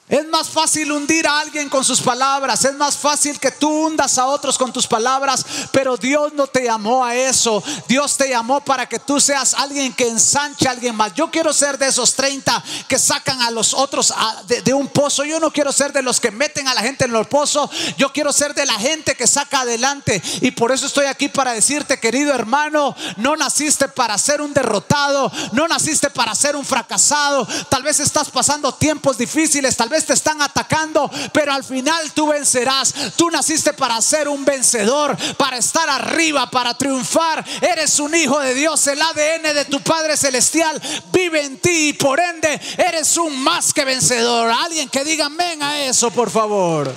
[0.08, 4.16] Es más fácil hundir a alguien con sus palabras, es más fácil que tú hundas
[4.16, 7.62] a otros con tus palabras, pero Dios no te llamó a eso.
[7.86, 11.12] Dios te llamó para que tú seas alguien que ensanche a alguien más.
[11.14, 14.14] Yo quiero ser de esos 30 que sacan a los otros
[14.46, 15.24] de, un pozo.
[15.24, 17.70] Yo no quiero ser de los que meten a la gente en el pozo.
[17.98, 20.22] Yo quiero ser de la gente que saca adelante.
[20.40, 25.30] Y por eso estoy aquí para decirte, querido hermano, no naciste para ser un derrotado,
[25.52, 27.46] no naciste para ser un fracasado.
[27.68, 32.28] Tal vez estás pasando tiempos difíciles, tal vez te están atacando, pero al final tú
[32.28, 32.94] vencerás.
[33.16, 37.44] Tú naciste para ser un vencedor, para estar arriba, para triunfar.
[37.60, 40.80] Eres un hijo de Dios, el ADN de tu Padre Celestial
[41.12, 44.50] vive en ti y por ende eres un más que vencedor.
[44.50, 46.94] Alguien que diga amén a eso, por favor.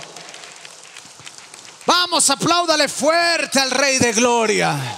[1.86, 4.98] Vamos, apláudale fuerte al Rey de Gloria.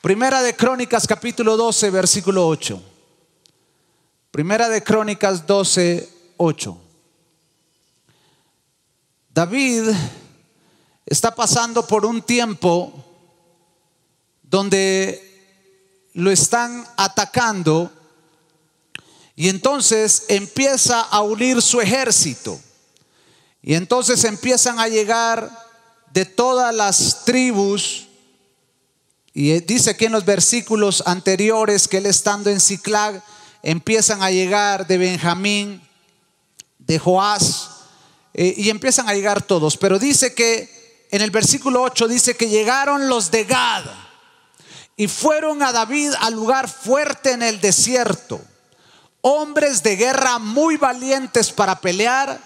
[0.00, 2.89] Primera de Crónicas capítulo 12, versículo 8.
[4.30, 6.78] Primera de Crónicas 12, 8.
[9.34, 9.90] David
[11.04, 12.92] está pasando por un tiempo
[14.44, 15.20] donde
[16.12, 17.90] lo están atacando
[19.34, 22.60] y entonces empieza a unir su ejército.
[23.62, 25.50] Y entonces empiezan a llegar
[26.12, 28.06] de todas las tribus.
[29.34, 33.24] Y dice que en los versículos anteriores que él estando en Ciclag
[33.62, 35.82] empiezan a llegar de Benjamín,
[36.78, 37.70] de Joás,
[38.34, 39.76] eh, y empiezan a llegar todos.
[39.76, 43.84] Pero dice que en el versículo 8 dice que llegaron los de Gad
[44.96, 48.40] y fueron a David al lugar fuerte en el desierto,
[49.20, 52.40] hombres de guerra muy valientes para pelear,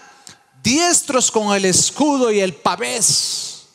[0.63, 3.67] diestros con el escudo y el pavés,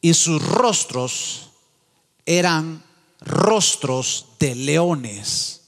[0.00, 1.50] y sus rostros
[2.24, 2.82] eran
[3.20, 5.63] rostros de leones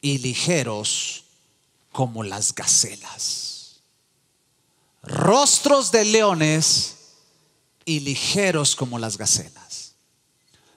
[0.00, 1.24] y ligeros
[1.92, 3.80] como las gacelas.
[5.02, 6.96] Rostros de leones
[7.84, 9.94] y ligeros como las gacelas.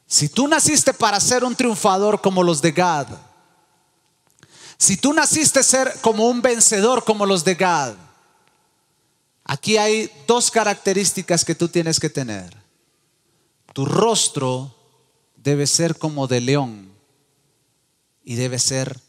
[0.07, 3.07] Si tú naciste para ser un triunfador como los de Gad,
[4.77, 7.95] si tú naciste ser como un vencedor como los de Gad,
[9.43, 12.57] aquí hay dos características que tú tienes que tener.
[13.73, 14.75] Tu rostro
[15.35, 16.91] debe ser como de león
[18.23, 18.99] y debe ser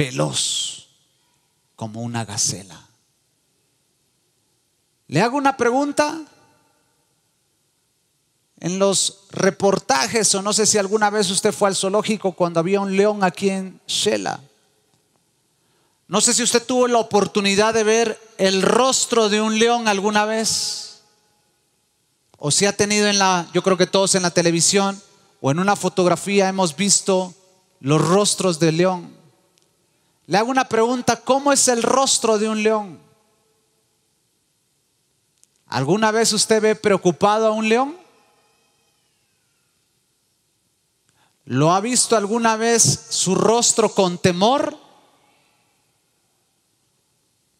[0.00, 0.88] veloz
[1.76, 2.80] como una gacela.
[5.08, 6.22] Le hago una pregunta.
[8.62, 12.80] En los reportajes, o no sé si alguna vez usted fue al zoológico cuando había
[12.80, 14.40] un león aquí en Shela.
[16.08, 20.26] No sé si usted tuvo la oportunidad de ver el rostro de un león alguna
[20.26, 21.02] vez.
[22.36, 25.00] O si ha tenido en la, yo creo que todos en la televisión
[25.40, 27.34] o en una fotografía hemos visto
[27.80, 29.19] los rostros del león.
[30.30, 33.00] Le hago una pregunta, ¿cómo es el rostro de un león?
[35.66, 37.98] ¿Alguna vez usted ve preocupado a un león?
[41.46, 44.78] ¿Lo ha visto alguna vez su rostro con temor?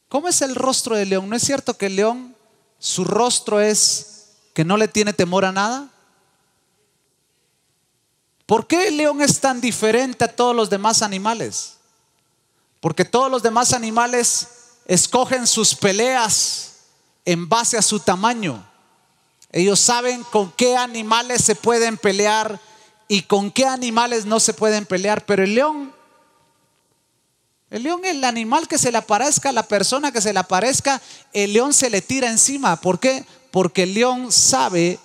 [0.09, 1.29] ¿Cómo es el rostro del león?
[1.29, 2.37] ¿No es cierto que el león,
[2.79, 5.89] su rostro es que no le tiene temor a nada?
[8.47, 11.80] ¿Por qué el león es tan diferente a todos los demás animales?
[12.81, 14.49] Porque todos los demás animales
[14.87, 16.71] escogen sus peleas
[17.25, 18.67] en base a su tamaño.
[19.53, 22.61] Ellos saben con qué animales se pueden pelear
[23.09, 25.27] y con qué animales no se pueden pelear.
[25.27, 25.93] Pero el león,
[27.71, 31.53] el león, el animal que se le aparezca, la persona que se le aparezca, el
[31.53, 32.81] león se le tira encima.
[32.81, 33.25] ¿Por qué?
[33.51, 34.99] Porque el león sabe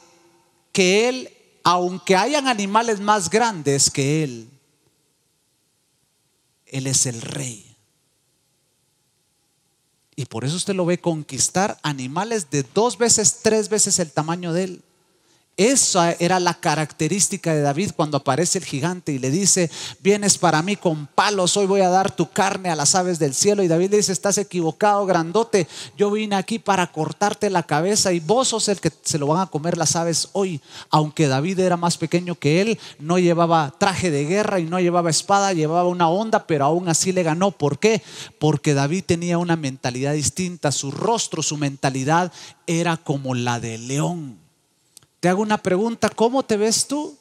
[0.72, 1.30] que Él,
[1.64, 4.50] aunque hayan animales más grandes que Él,
[6.68, 7.65] Él es el rey.
[10.16, 14.54] Y por eso usted lo ve conquistar animales de dos veces, tres veces el tamaño
[14.54, 14.82] de Él.
[15.58, 20.62] Esa era la característica de David cuando aparece el gigante y le dice, vienes para
[20.62, 23.64] mí con palos, hoy voy a dar tu carne a las aves del cielo.
[23.64, 25.66] Y David le dice, estás equivocado, grandote,
[25.98, 29.44] yo vine aquí para cortarte la cabeza y vos sos el que se lo van
[29.44, 30.60] a comer las aves hoy.
[30.90, 35.10] Aunque David era más pequeño que él, no llevaba traje de guerra y no llevaba
[35.10, 37.52] espada, llevaba una onda, pero aún así le ganó.
[37.52, 38.04] ¿Por qué?
[38.40, 42.34] Porque David tenía una mentalidad distinta, su rostro, su mentalidad
[42.68, 44.45] era como la de león.
[45.26, 47.18] Te hago una pregunta, ¿cómo te ves tú?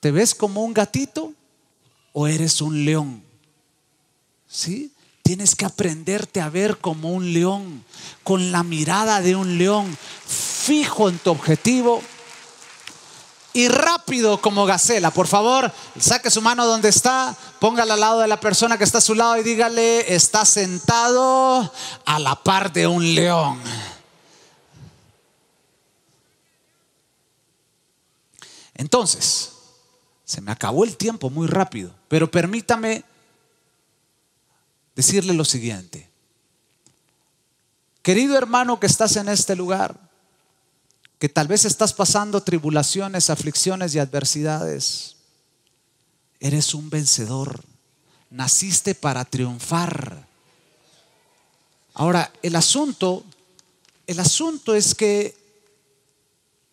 [0.00, 1.32] ¿Te ves como un gatito
[2.12, 3.24] o eres un león?
[4.46, 4.92] ¿Sí?
[5.22, 7.82] Tienes que aprenderte a ver como un león,
[8.22, 12.02] con la mirada de un león, fijo en tu objetivo
[13.54, 15.10] y rápido como gacela.
[15.10, 18.98] Por favor, saque su mano donde está, póngala al lado de la persona que está
[18.98, 21.72] a su lado y dígale, está sentado
[22.04, 23.58] a la par de un león.
[28.76, 29.52] Entonces,
[30.24, 33.04] se me acabó el tiempo muy rápido, pero permítame
[34.94, 36.08] decirle lo siguiente.
[38.02, 39.98] Querido hermano que estás en este lugar,
[41.18, 45.16] que tal vez estás pasando tribulaciones, aflicciones y adversidades,
[46.38, 47.64] eres un vencedor,
[48.30, 50.26] naciste para triunfar.
[51.94, 53.24] Ahora, el asunto,
[54.06, 55.45] el asunto es que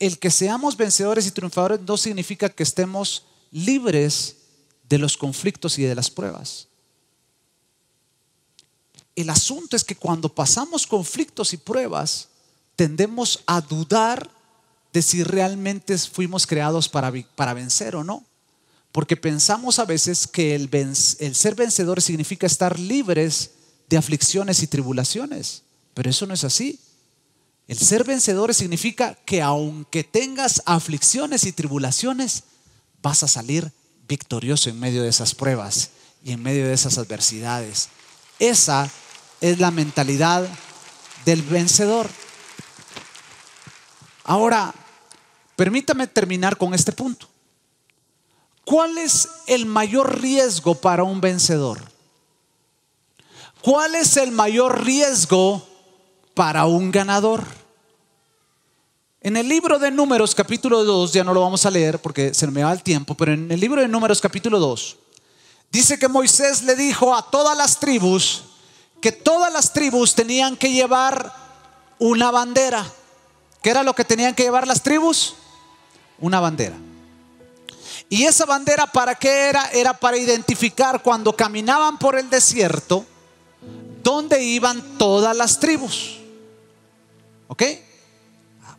[0.05, 4.35] el que seamos vencedores y triunfadores no significa que estemos libres
[4.89, 6.67] de los conflictos y de las pruebas.
[9.15, 12.27] El asunto es que cuando pasamos conflictos y pruebas,
[12.75, 14.29] tendemos a dudar
[14.91, 18.25] de si realmente fuimos creados para, para vencer o no.
[18.91, 23.51] Porque pensamos a veces que el, el ser vencedores significa estar libres
[23.87, 25.63] de aflicciones y tribulaciones,
[25.93, 26.77] pero eso no es así.
[27.67, 32.43] El ser vencedores significa que aunque tengas aflicciones y tribulaciones,
[33.01, 33.71] vas a salir
[34.07, 35.91] victorioso en medio de esas pruebas
[36.23, 37.89] y en medio de esas adversidades.
[38.39, 38.89] Esa
[39.39, 40.47] es la mentalidad
[41.25, 42.09] del vencedor.
[44.25, 44.73] Ahora,
[45.55, 47.29] permítame terminar con este punto.
[48.65, 51.81] ¿Cuál es el mayor riesgo para un vencedor?
[53.61, 55.67] ¿Cuál es el mayor riesgo
[56.33, 57.43] para un ganador.
[59.21, 62.47] En el libro de Números capítulo 2, ya no lo vamos a leer porque se
[62.47, 64.97] me va el tiempo, pero en el libro de Números capítulo 2,
[65.71, 68.43] dice que Moisés le dijo a todas las tribus
[69.03, 71.33] que todas las tribus tenían que llevar
[71.99, 72.89] una bandera.
[73.61, 75.35] ¿Qué era lo que tenían que llevar las tribus?
[76.19, 76.77] Una bandera.
[78.07, 79.69] Y esa bandera para qué era?
[79.73, 83.05] Era para identificar cuando caminaban por el desierto,
[84.01, 86.22] dónde iban todas las tribus.
[87.53, 87.61] ¿Ok?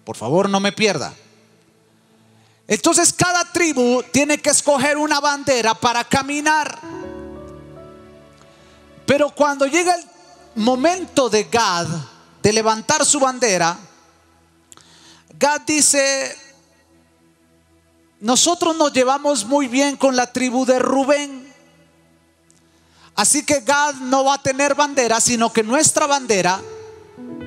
[0.05, 1.15] Por favor, no me pierda.
[2.67, 6.77] Entonces cada tribu tiene que escoger una bandera para caminar.
[9.07, 10.05] Pero cuando llega el
[10.57, 11.87] momento de Gad
[12.43, 13.79] de levantar su bandera,
[15.39, 16.37] Gad dice,
[18.19, 21.55] nosotros nos llevamos muy bien con la tribu de Rubén.
[23.15, 26.61] Así que Gad no va a tener bandera, sino que nuestra bandera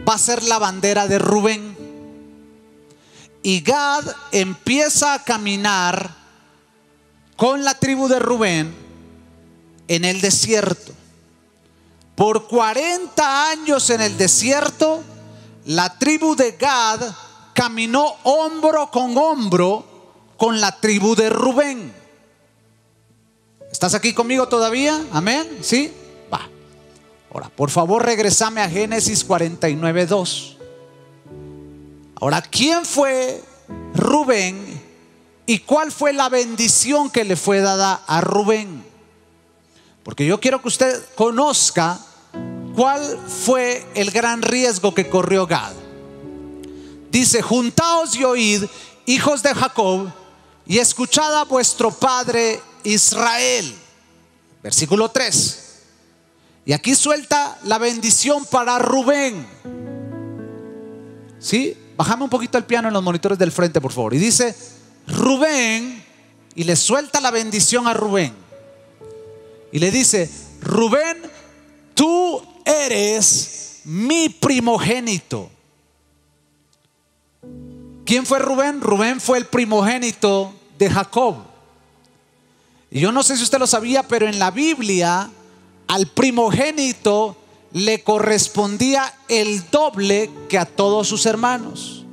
[0.08, 1.76] va a ser la bandera de Rubén.
[3.44, 6.16] Y Gad empieza a caminar
[7.36, 8.76] con la tribu de Rubén
[9.88, 10.94] en el desierto.
[12.16, 15.04] Por 40 años en el desierto,
[15.66, 17.02] la tribu de Gad
[17.54, 19.86] caminó hombro con hombro
[20.38, 21.94] con la tribu de Rubén.
[23.72, 25.06] ¿Estás aquí conmigo todavía?
[25.12, 25.60] Amén.
[25.62, 25.94] ¿Sí?
[27.56, 30.58] Por favor, regresame a Génesis 49, 2.
[32.16, 33.44] Ahora, ¿quién fue
[33.94, 34.82] Rubén
[35.46, 38.84] y cuál fue la bendición que le fue dada a Rubén?
[40.04, 42.00] Porque yo quiero que usted conozca
[42.76, 45.74] cuál fue el gran riesgo que corrió Gad.
[47.12, 48.64] Dice, juntaos y oíd,
[49.06, 50.12] hijos de Jacob,
[50.66, 53.76] y escuchad a vuestro padre Israel.
[54.64, 55.67] Versículo 3.
[56.68, 59.48] Y aquí suelta la bendición para Rubén.
[61.40, 61.78] ¿Sí?
[61.96, 64.14] Bájame un poquito el piano en los monitores del frente, por favor.
[64.14, 64.54] Y dice,
[65.08, 66.04] Rubén,
[66.56, 68.34] y le suelta la bendición a Rubén.
[69.72, 71.22] Y le dice, Rubén,
[71.94, 75.50] tú eres mi primogénito.
[78.06, 78.82] ¿Quién fue Rubén?
[78.82, 81.38] Rubén fue el primogénito de Jacob.
[82.92, 85.32] Y yo no sé si usted lo sabía, pero en la Biblia
[85.88, 87.38] al primogénito
[87.74, 92.06] le correspondía el doble que a todos sus hermanos.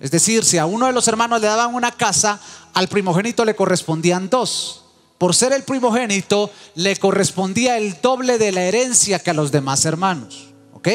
[0.00, 2.40] Es decir, si a uno de los hermanos le daban una casa,
[2.74, 4.84] al primogénito le correspondían dos.
[5.18, 9.84] Por ser el primogénito, le correspondía el doble de la herencia que a los demás
[9.84, 10.48] hermanos.
[10.72, 10.88] ¿Ok?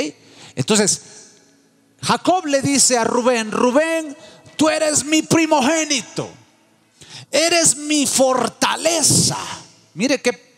[0.56, 1.02] Entonces,
[2.02, 4.16] Jacob le dice a Rubén, Rubén,
[4.56, 6.30] tú eres mi primogénito,
[7.32, 9.38] eres mi fortaleza.
[9.94, 10.53] Mire qué,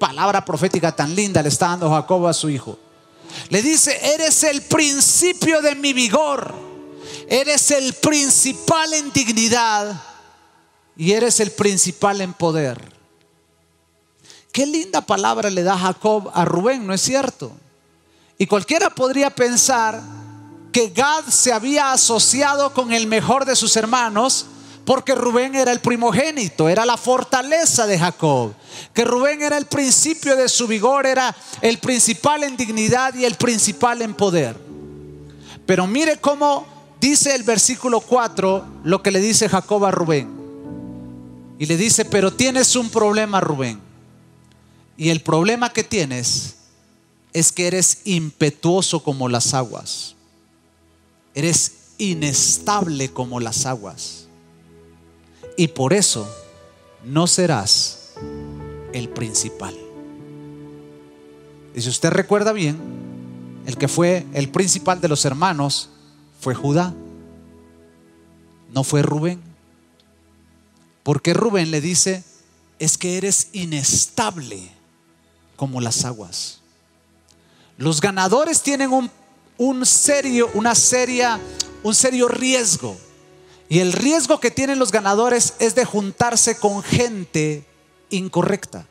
[0.00, 2.76] palabra profética tan linda le está dando Jacob a su hijo.
[3.50, 6.52] Le dice, eres el principio de mi vigor,
[7.28, 10.02] eres el principal en dignidad
[10.96, 12.92] y eres el principal en poder.
[14.50, 17.52] Qué linda palabra le da Jacob a Rubén, ¿no es cierto?
[18.36, 20.02] Y cualquiera podría pensar
[20.72, 24.46] que Gad se había asociado con el mejor de sus hermanos
[24.84, 28.54] porque Rubén era el primogénito, era la fortaleza de Jacob,
[28.92, 33.34] que Rubén era el principio de su vigor, era el principal en dignidad y el
[33.34, 34.56] principal en poder.
[35.66, 36.66] Pero mire cómo
[37.00, 40.40] dice el versículo 4 lo que le dice Jacob a Rubén.
[41.58, 43.78] Y le dice, pero tienes un problema, Rubén.
[44.96, 46.56] Y el problema que tienes
[47.32, 50.16] es que eres impetuoso como las aguas.
[51.34, 54.19] Eres inestable como las aguas.
[55.60, 56.26] Y por eso
[57.04, 58.14] no serás
[58.94, 59.76] el principal.
[61.74, 62.78] Y si usted recuerda bien,
[63.66, 65.90] el que fue el principal de los hermanos
[66.40, 66.94] fue Judá,
[68.72, 69.38] no fue Rubén.
[71.02, 72.24] Porque Rubén le dice,
[72.78, 74.66] es que eres inestable
[75.56, 76.60] como las aguas.
[77.76, 79.10] Los ganadores tienen un,
[79.58, 81.38] un serio, una seria,
[81.82, 82.96] un serio riesgo.
[83.70, 87.64] Y el riesgo que tienen los ganadores es de juntarse con gente
[88.10, 88.84] incorrecta.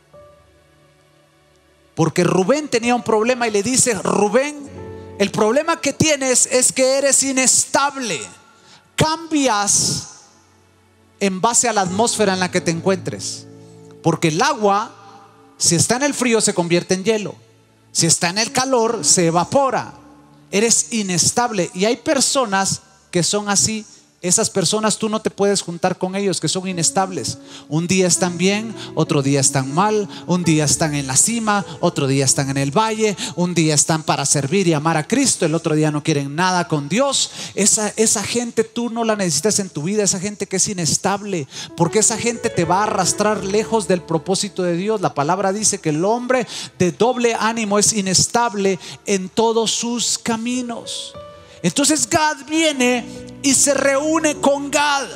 [1.95, 4.55] Porque Rubén tenía un problema y le dice, Rubén,
[5.19, 8.21] el problema que tienes es que eres inestable.
[8.95, 10.07] Cambias
[11.19, 13.47] en base a la atmósfera en la que te encuentres.
[14.01, 14.95] Porque el agua,
[15.57, 17.35] si está en el frío, se convierte en hielo.
[17.91, 19.93] Si está en el calor, se evapora.
[20.51, 21.69] Eres inestable.
[21.73, 22.79] Y hay personas
[23.11, 23.85] que son así
[24.21, 27.37] esas personas tú no te puedes juntar con ellos que son inestables.
[27.69, 32.05] Un día están bien, otro día están mal, un día están en la cima, otro
[32.07, 35.55] día están en el valle, un día están para servir y amar a Cristo, el
[35.55, 37.31] otro día no quieren nada con Dios.
[37.55, 41.47] Esa, esa gente tú no la necesitas en tu vida, esa gente que es inestable,
[41.77, 44.99] porque esa gente te va a arrastrar lejos del propósito de Dios.
[44.99, 46.45] La palabra dice que el hombre
[46.77, 51.13] de doble ánimo es inestable en todos sus caminos.
[51.61, 53.05] Entonces Gad viene
[53.41, 55.07] y se reúne con Gad.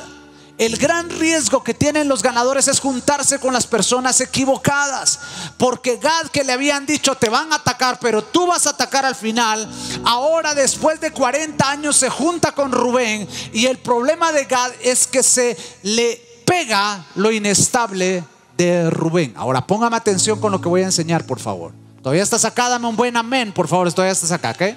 [0.56, 5.18] El gran riesgo que tienen los ganadores es juntarse con las personas equivocadas.
[5.58, 9.04] Porque Gad que le habían dicho te van a atacar, pero tú vas a atacar
[9.04, 9.68] al final.
[10.04, 13.28] Ahora después de 40 años se junta con Rubén.
[13.52, 18.22] Y el problema de Gad es que se le pega lo inestable
[18.56, 19.34] de Rubén.
[19.36, 21.72] Ahora póngame atención con lo que voy a enseñar, por favor.
[22.00, 23.92] Todavía estás acá, dame un buen amén, por favor.
[23.92, 24.76] Todavía estás acá, ¿ok?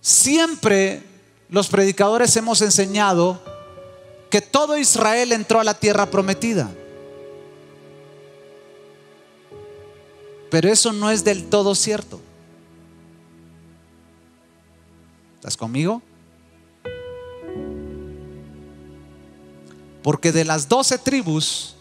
[0.00, 1.02] Siempre
[1.50, 3.40] los predicadores hemos enseñado
[4.30, 6.70] que todo Israel entró a la tierra prometida.
[10.50, 12.20] Pero eso no es del todo cierto.
[15.36, 16.02] ¿Estás conmigo?
[20.02, 21.76] Porque de las doce tribus,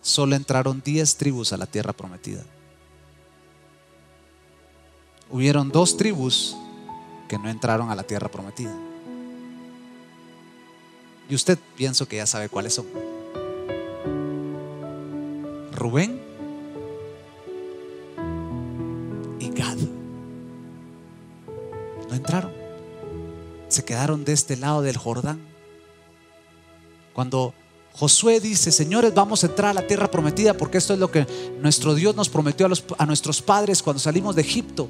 [0.00, 2.44] solo entraron diez tribus a la tierra prometida
[5.30, 6.56] hubieron dos tribus
[7.28, 8.74] que no entraron a la tierra prometida.
[11.28, 12.86] Y usted pienso que ya sabe cuáles son.
[15.72, 16.20] Rubén
[19.40, 19.76] y Gad.
[22.08, 22.52] No entraron.
[23.68, 25.40] Se quedaron de este lado del Jordán.
[27.12, 27.52] Cuando
[27.92, 31.26] Josué dice, señores, vamos a entrar a la tierra prometida porque esto es lo que
[31.60, 32.68] nuestro Dios nos prometió
[32.98, 34.88] a, nuestros padres cuando salimos de Egipto.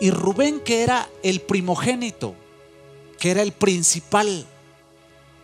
[0.00, 2.34] Y Rubén, que era el primogénito,
[3.18, 4.46] que era el principal,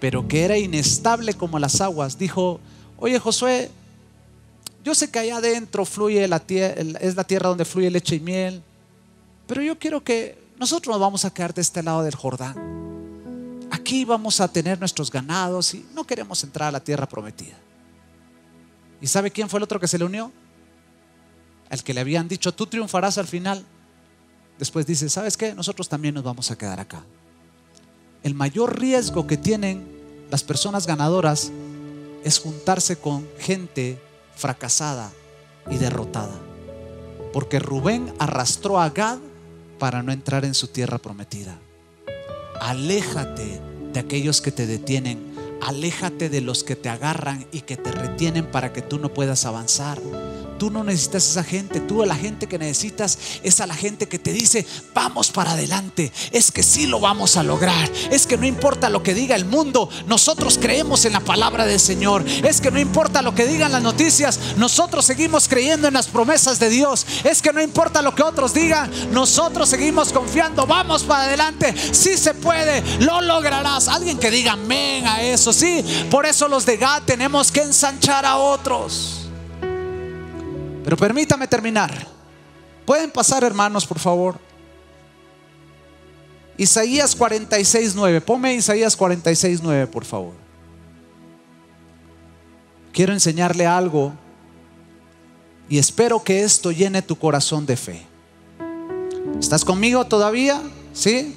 [0.00, 2.58] pero que era inestable como las aguas, dijo,
[2.96, 3.70] oye Josué,
[4.82, 8.20] yo sé que allá adentro fluye la tierra, es la tierra donde fluye leche y
[8.20, 8.62] miel,
[9.46, 12.56] pero yo quiero que nosotros nos vamos a quedar de este lado del Jordán.
[13.70, 17.56] Aquí vamos a tener nuestros ganados y no queremos entrar a la tierra prometida.
[19.00, 20.32] ¿Y sabe quién fue el otro que se le unió?
[21.68, 23.64] El que le habían dicho, tú triunfarás al final.
[24.58, 25.54] Después dice, ¿sabes qué?
[25.54, 27.02] Nosotros también nos vamos a quedar acá.
[28.22, 29.86] El mayor riesgo que tienen
[30.30, 31.52] las personas ganadoras
[32.24, 34.00] es juntarse con gente
[34.34, 35.12] fracasada
[35.70, 36.34] y derrotada.
[37.32, 39.18] Porque Rubén arrastró a Gad
[39.78, 41.58] para no entrar en su tierra prometida.
[42.60, 43.60] Aléjate
[43.92, 45.34] de aquellos que te detienen.
[45.60, 49.44] Aléjate de los que te agarran y que te retienen para que tú no puedas
[49.44, 50.00] avanzar.
[50.58, 54.08] Tú no necesitas esa gente, tú a la gente que necesitas es a la gente
[54.08, 58.38] que te dice, vamos para adelante, es que sí lo vamos a lograr, es que
[58.38, 62.60] no importa lo que diga el mundo, nosotros creemos en la palabra del Señor, es
[62.60, 66.70] que no importa lo que digan las noticias, nosotros seguimos creyendo en las promesas de
[66.70, 71.74] Dios, es que no importa lo que otros digan, nosotros seguimos confiando, vamos para adelante,
[71.92, 73.88] sí se puede, lo lograrás.
[73.88, 78.24] Alguien que diga amén a eso, sí, por eso los de GAD tenemos que ensanchar
[78.24, 79.25] a otros.
[80.86, 82.06] Pero permítame terminar.
[82.84, 84.38] Pueden pasar, hermanos, por favor.
[86.56, 88.20] Isaías 46, 9.
[88.20, 90.34] Ponme Isaías 46, 9, por favor.
[92.92, 94.12] Quiero enseñarle algo
[95.68, 98.06] y espero que esto llene tu corazón de fe.
[99.40, 100.62] ¿Estás conmigo todavía?
[100.92, 101.34] ¿Sí?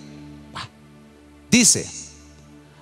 [1.50, 1.89] Dice,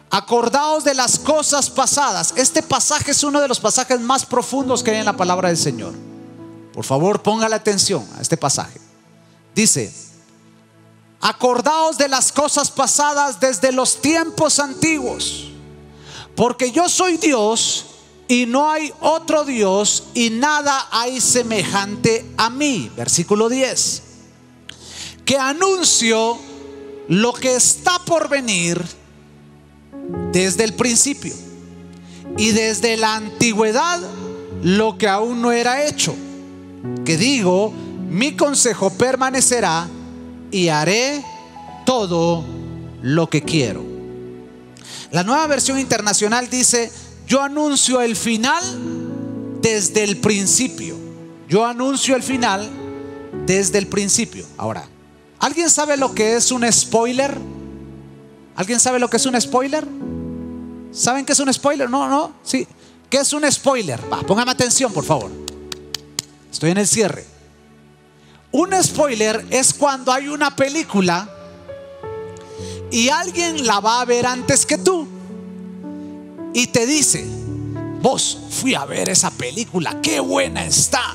[0.09, 2.33] acordaos de las cosas pasadas.
[2.35, 5.57] Este pasaje es uno de los pasajes más profundos que hay en la palabra del
[5.57, 6.16] Señor.
[6.77, 8.79] Por favor, ponga la atención a este pasaje.
[9.55, 9.91] Dice,
[11.19, 15.47] acordaos de las cosas pasadas desde los tiempos antiguos,
[16.35, 17.85] porque yo soy Dios
[18.27, 22.91] y no hay otro Dios y nada hay semejante a mí.
[22.95, 24.03] Versículo 10.
[25.25, 26.37] Que anuncio
[27.07, 28.85] lo que está por venir
[30.31, 31.33] desde el principio
[32.37, 33.99] y desde la antigüedad
[34.61, 36.15] lo que aún no era hecho
[37.07, 37.71] que digo,
[38.09, 39.87] mi consejo permanecerá
[40.51, 41.23] y haré
[41.85, 42.43] todo
[43.01, 43.81] lo que quiero.
[45.11, 46.91] La nueva versión internacional dice,
[47.25, 48.61] yo anuncio el final
[49.61, 50.97] desde el principio.
[51.47, 52.69] Yo anuncio el final
[53.45, 54.45] desde el principio.
[54.57, 54.85] Ahora,
[55.39, 57.37] ¿alguien sabe lo que es un spoiler?
[58.57, 59.87] ¿Alguien sabe lo que es un spoiler?
[60.91, 61.89] ¿Saben qué es un spoiler?
[61.89, 62.67] No, no, sí.
[63.09, 63.97] ¿Qué es un spoiler?
[64.11, 65.46] Va, póngame atención, por favor.
[66.57, 67.23] Estoy en el cierre.
[68.51, 71.29] Un spoiler es cuando hay una película
[72.89, 75.07] y alguien la va a ver antes que tú
[76.55, 77.23] y te dice,
[78.01, 81.13] vos fui a ver esa película, qué buena está.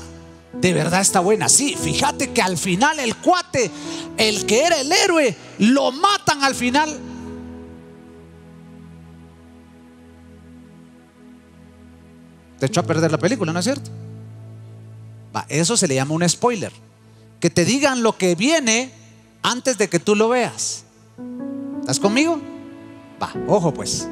[0.53, 1.75] De verdad está buena, sí.
[1.77, 3.69] Fíjate que al final el cuate,
[4.15, 6.97] el que era el héroe, lo matan al final.
[12.59, 14.02] Te echó a perder la película, ¿no es cierto?
[15.49, 16.71] Eso se le llama un spoiler.
[17.39, 18.91] Que te digan lo que viene
[19.41, 20.85] antes de que tú lo veas.
[21.81, 22.39] ¿Estás conmigo?
[23.21, 24.07] Va, ojo pues.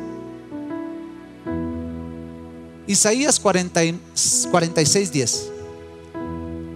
[2.88, 5.52] Isaías 46, 10.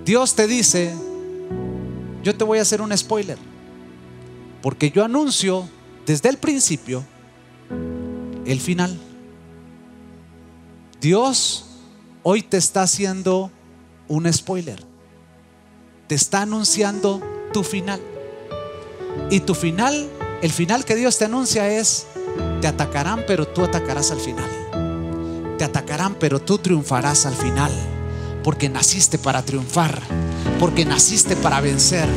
[0.05, 0.93] Dios te dice,
[2.23, 3.37] yo te voy a hacer un spoiler.
[4.61, 5.67] Porque yo anuncio
[6.05, 7.03] desde el principio
[8.45, 8.97] el final.
[11.01, 11.65] Dios
[12.23, 13.51] hoy te está haciendo
[14.07, 14.83] un spoiler.
[16.07, 17.99] Te está anunciando tu final.
[19.29, 20.09] Y tu final,
[20.41, 22.05] el final que Dios te anuncia es,
[22.61, 24.49] te atacarán, pero tú atacarás al final.
[25.57, 27.71] Te atacarán, pero tú triunfarás al final.
[28.43, 30.01] Porque naciste para triunfar.
[30.59, 32.07] Porque naciste para vencer.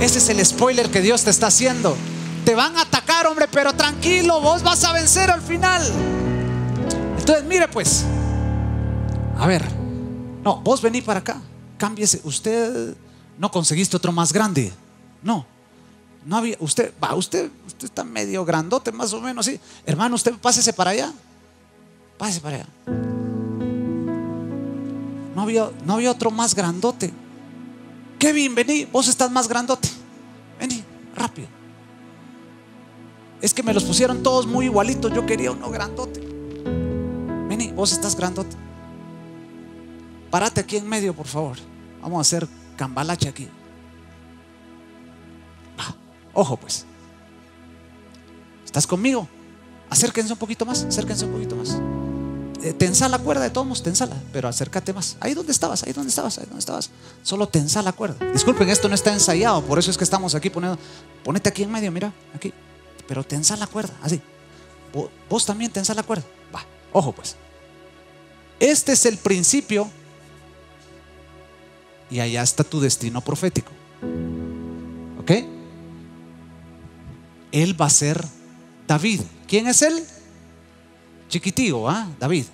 [0.00, 1.96] Ese es el spoiler que Dios te está haciendo.
[2.44, 5.82] Te van a atacar, hombre, pero tranquilo, vos vas a vencer al final.
[7.18, 8.04] Entonces, mire pues,
[9.38, 9.77] a ver,
[10.48, 11.42] no, vos vení para acá,
[11.76, 12.22] cámbiese.
[12.24, 12.96] Usted
[13.38, 14.72] no conseguiste otro más grande.
[15.22, 15.44] No,
[16.24, 16.56] no había.
[16.58, 19.60] Usted, va, usted, usted está medio grandote, más o menos, sí.
[19.84, 21.12] Hermano, usted pásese para allá.
[22.16, 22.66] Pásese para allá.
[25.34, 27.12] No había, no había otro más grandote.
[28.18, 29.90] Kevin, vení, vos estás más grandote.
[30.58, 30.82] Vení,
[31.14, 31.48] rápido.
[33.42, 35.12] Es que me los pusieron todos muy igualitos.
[35.12, 36.20] Yo quería uno grandote.
[37.48, 38.56] Vení, vos estás grandote.
[40.30, 41.56] Párate aquí en medio, por favor.
[42.02, 43.48] Vamos a hacer cambalache aquí.
[46.34, 46.84] ojo, pues.
[48.64, 49.26] ¿Estás conmigo?
[49.90, 51.76] Acérquense un poquito más, acérquense un poquito más.
[52.62, 55.16] Eh, tensa la cuerda de todos, tensala, pero acércate más.
[55.20, 56.90] Ahí donde estabas, ahí donde estabas, ahí donde estabas.
[57.22, 58.30] Solo tensa la cuerda.
[58.32, 60.78] Disculpen, esto no está ensayado, por eso es que estamos aquí poniendo.
[61.24, 62.52] Ponete aquí en medio, mira, aquí.
[63.06, 64.20] Pero tensa la cuerda, así.
[64.92, 66.24] Vos, vos también tensa la cuerda.
[66.54, 67.36] Va, ojo pues.
[68.60, 69.88] Este es el principio
[72.10, 73.72] y allá está tu destino profético.
[75.20, 75.32] ¿Ok?
[77.52, 78.24] Él va a ser
[78.86, 79.20] David.
[79.46, 80.04] ¿Quién es él?
[81.28, 82.08] Chiquitigo, ¿ah?
[82.18, 82.46] David.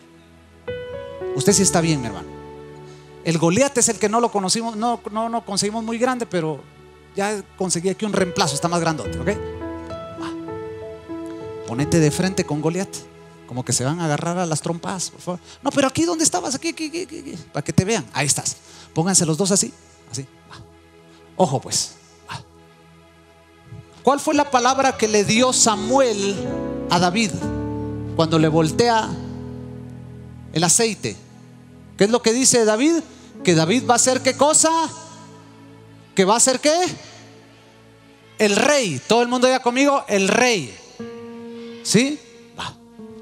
[1.37, 2.29] Usted sí está bien, mi hermano.
[3.25, 6.63] El Goliat es el que no lo conocimos, no, no, no conseguimos muy grande, pero
[7.17, 9.31] ya conseguí aquí un reemplazo, está más grandote, ¿ok?
[11.67, 12.95] Ponete de frente con Goliat,
[13.55, 15.41] como que se van a agarrar a las trompas, por favor.
[15.63, 18.05] No, pero aquí donde estabas, aquí, aquí, aquí, aquí, para que te vean.
[18.13, 18.57] Ahí estás.
[18.93, 19.73] Pónganse los dos así,
[20.11, 20.27] así.
[21.37, 21.93] Ojo, pues.
[24.03, 26.35] ¿Cuál fue la palabra que le dio Samuel
[26.91, 27.31] a David
[28.17, 29.09] cuando le voltea
[30.53, 31.17] el aceite?
[31.97, 32.97] ¿Qué es lo que dice David?
[33.45, 34.69] Que David va a ser qué cosa?
[36.17, 36.75] ¿Que va a ser qué?
[38.37, 39.01] El rey.
[39.07, 40.77] Todo el mundo ya conmigo, el rey.
[41.85, 42.19] ¿Sí?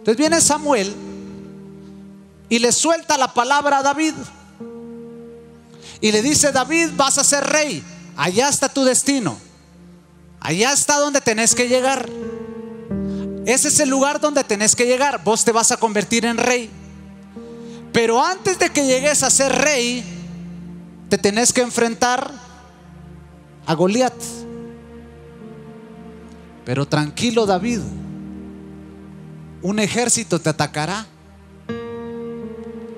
[0.02, 0.92] Entonces viene Samuel
[2.48, 4.14] y le suelta la palabra a David.
[6.00, 7.84] Y le dice, David, vas a ser rey.
[8.16, 9.38] Allá está tu destino.
[10.40, 12.10] Allá está donde tenés que llegar.
[13.46, 15.22] Ese es el lugar donde tenés que llegar.
[15.22, 16.68] Vos te vas a convertir en rey.
[17.92, 20.02] Pero antes de que llegues a ser rey,
[21.08, 22.28] te tenés que enfrentar
[23.66, 24.14] a Goliat.
[26.64, 27.82] Pero tranquilo David,
[29.62, 31.06] un ejército te atacará,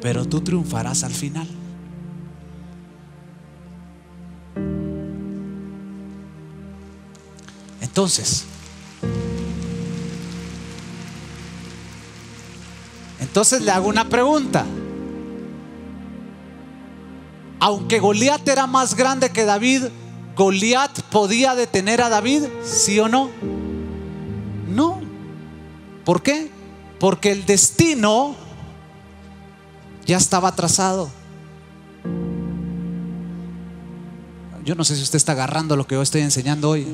[0.00, 1.48] pero tú triunfarás al final.
[7.80, 8.44] Entonces,
[13.20, 14.64] entonces le hago una pregunta.
[17.60, 19.84] Aunque Goliat era más grande que David,
[20.36, 22.44] ¿Goliat podía detener a David?
[22.64, 23.30] ¿Sí o no?
[26.04, 26.50] ¿Por qué?
[27.00, 28.34] Porque el destino
[30.06, 31.10] ya estaba trazado.
[34.64, 36.86] Yo no sé si usted está agarrando lo que yo estoy enseñando hoy.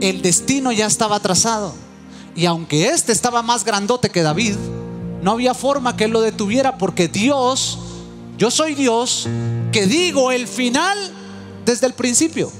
[0.00, 1.72] El destino ya estaba trazado.
[2.34, 4.56] Y aunque este estaba más grandote que David,
[5.22, 7.78] no había forma que él lo detuviera porque Dios,
[8.36, 9.28] yo soy Dios,
[9.72, 10.98] que digo el final
[11.64, 12.50] desde el principio.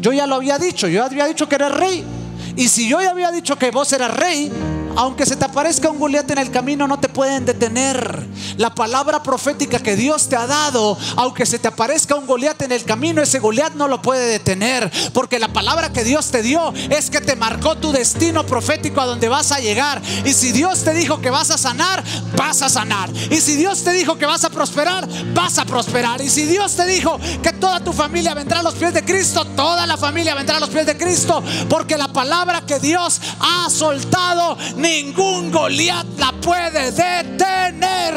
[0.00, 2.04] Yo ya lo había dicho, yo había dicho que eres rey.
[2.56, 4.50] Y si yo ya había dicho que vos eras rey,
[4.96, 8.26] aunque se te aparezca un Goliat en el camino, no te pueden detener.
[8.56, 12.72] La palabra profética que Dios te ha dado, aunque se te aparezca un Goliat en
[12.72, 14.90] el camino, ese Goliat no lo puede detener.
[15.12, 19.06] Porque la palabra que Dios te dio es que te marcó tu destino profético a
[19.06, 20.00] donde vas a llegar.
[20.24, 22.02] Y si Dios te dijo que vas a sanar,
[22.36, 23.10] vas a sanar.
[23.30, 26.20] Y si Dios te dijo que vas a prosperar, vas a prosperar.
[26.20, 29.44] Y si Dios te dijo que toda tu familia vendrá a los pies de Cristo,
[29.56, 31.42] toda la familia vendrá a los pies de Cristo.
[31.68, 38.14] Porque la palabra que Dios ha soltado ningún Goliat la puede detener.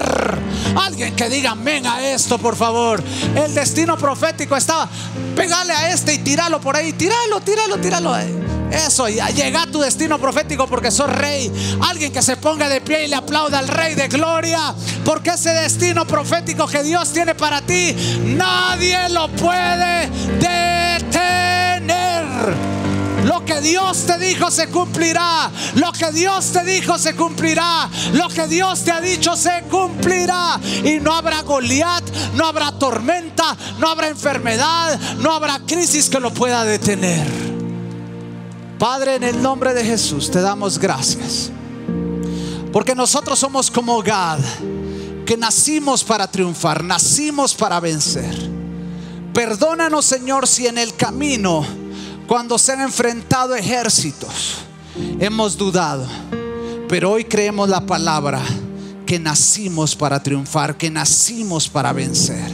[0.76, 3.02] Alguien que diga amén a esto, por favor.
[3.36, 4.90] El destino profético estaba,
[5.36, 8.16] pegale a este y tíralo por ahí, tíralo, tíralo, tíralo.
[8.72, 11.52] Eso, llega a tu destino profético porque sos rey.
[11.88, 14.76] Alguien que se ponga de pie y le aplauda al rey de gloria.
[15.06, 17.96] Porque ese destino profético que Dios tiene para ti,
[18.26, 20.77] nadie lo puede detener.
[23.28, 25.52] Lo que Dios te dijo se cumplirá.
[25.76, 27.90] Lo que Dios te dijo se cumplirá.
[28.14, 30.58] Lo que Dios te ha dicho se cumplirá.
[30.84, 32.04] Y no habrá Goliat,
[32.36, 37.28] no habrá tormenta, no habrá enfermedad, no habrá crisis que lo pueda detener.
[38.80, 41.52] Padre, en el nombre de Jesús te damos gracias.
[42.72, 44.40] Porque nosotros somos como Gad,
[45.26, 48.36] que nacimos para triunfar, nacimos para vencer.
[49.34, 51.66] Perdónanos, Señor, si en el camino
[52.28, 54.58] cuando se han enfrentado ejércitos,
[55.20, 56.06] hemos dudado.
[56.90, 58.42] Pero hoy creemos la palabra
[59.06, 62.52] que nacimos para triunfar, que nacimos para vencer.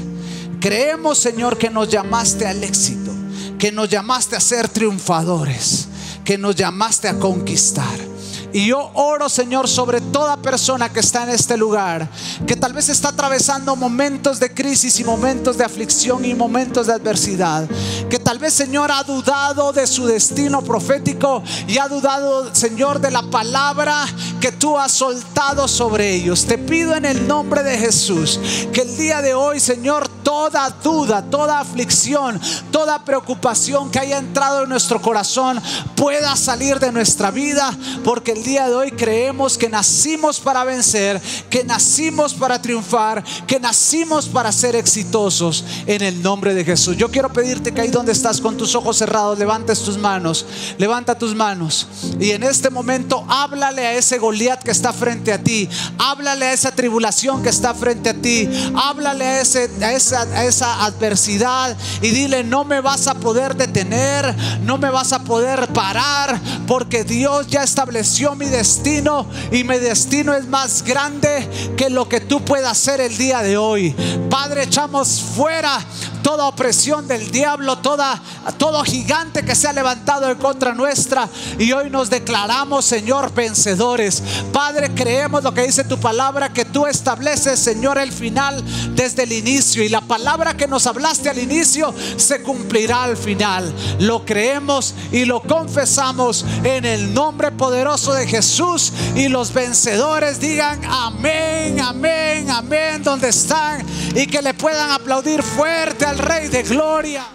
[0.60, 3.12] Creemos, Señor, que nos llamaste al éxito,
[3.60, 5.88] que nos llamaste a ser triunfadores,
[6.24, 8.13] que nos llamaste a conquistar.
[8.54, 12.08] Y yo oro, Señor, sobre toda persona que está en este lugar,
[12.46, 16.94] que tal vez está atravesando momentos de crisis y momentos de aflicción y momentos de
[16.94, 17.68] adversidad.
[18.12, 23.10] Que tal vez, Señor, ha dudado de su destino profético y ha dudado, Señor, de
[23.10, 24.06] la palabra
[24.40, 26.46] que tú has soltado sobre ellos.
[26.46, 28.40] Te pido en el nombre de Jesús
[28.72, 32.40] que el día de hoy, Señor, toda duda, toda aflicción,
[32.72, 35.62] toda preocupación que haya entrado en nuestro corazón
[35.96, 41.22] pueda salir de nuestra vida, porque el día de hoy creemos que nacimos para vencer,
[41.50, 46.98] que nacimos para triunfar, que nacimos para ser exitosos en el nombre de Jesús.
[46.98, 50.46] Yo quiero pedirte que ahí donde estás con tus ojos cerrados, levantes tus manos,
[50.78, 51.88] levanta tus manos
[52.20, 56.54] y en este momento háblale a ese Goliat que está frente a ti, háblale a
[56.54, 61.76] esa tribulación que está frente a ti, háblale a, ese, a esa a esa adversidad
[62.02, 67.04] y dile, no me vas a poder detener, no me vas a poder parar, porque
[67.04, 72.44] Dios ya estableció mi destino y mi destino es más grande que lo que tú
[72.44, 73.96] puedas hacer el día de hoy.
[74.30, 75.80] Padre, echamos fuera
[76.24, 78.20] toda opresión del diablo, toda,
[78.58, 81.30] todo gigante que se ha levantado en contra nuestra.
[81.60, 84.24] Y hoy nos declaramos, Señor, vencedores.
[84.52, 88.64] Padre, creemos lo que dice tu palabra, que tú estableces, Señor, el final
[88.96, 89.84] desde el inicio.
[89.84, 93.72] Y la palabra que nos hablaste al inicio se cumplirá al final.
[94.00, 98.94] Lo creemos y lo confesamos en el nombre poderoso de Jesús.
[99.16, 103.86] Y los vencedores digan amén, amén, amén, donde están.
[104.16, 107.26] Y que le puedan aplaudir fuerte Rey de Gloria.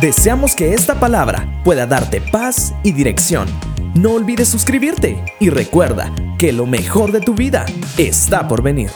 [0.00, 3.48] Deseamos que esta palabra pueda darte paz y dirección.
[3.94, 7.64] No olvides suscribirte y recuerda que lo mejor de tu vida
[7.96, 8.90] está por venir.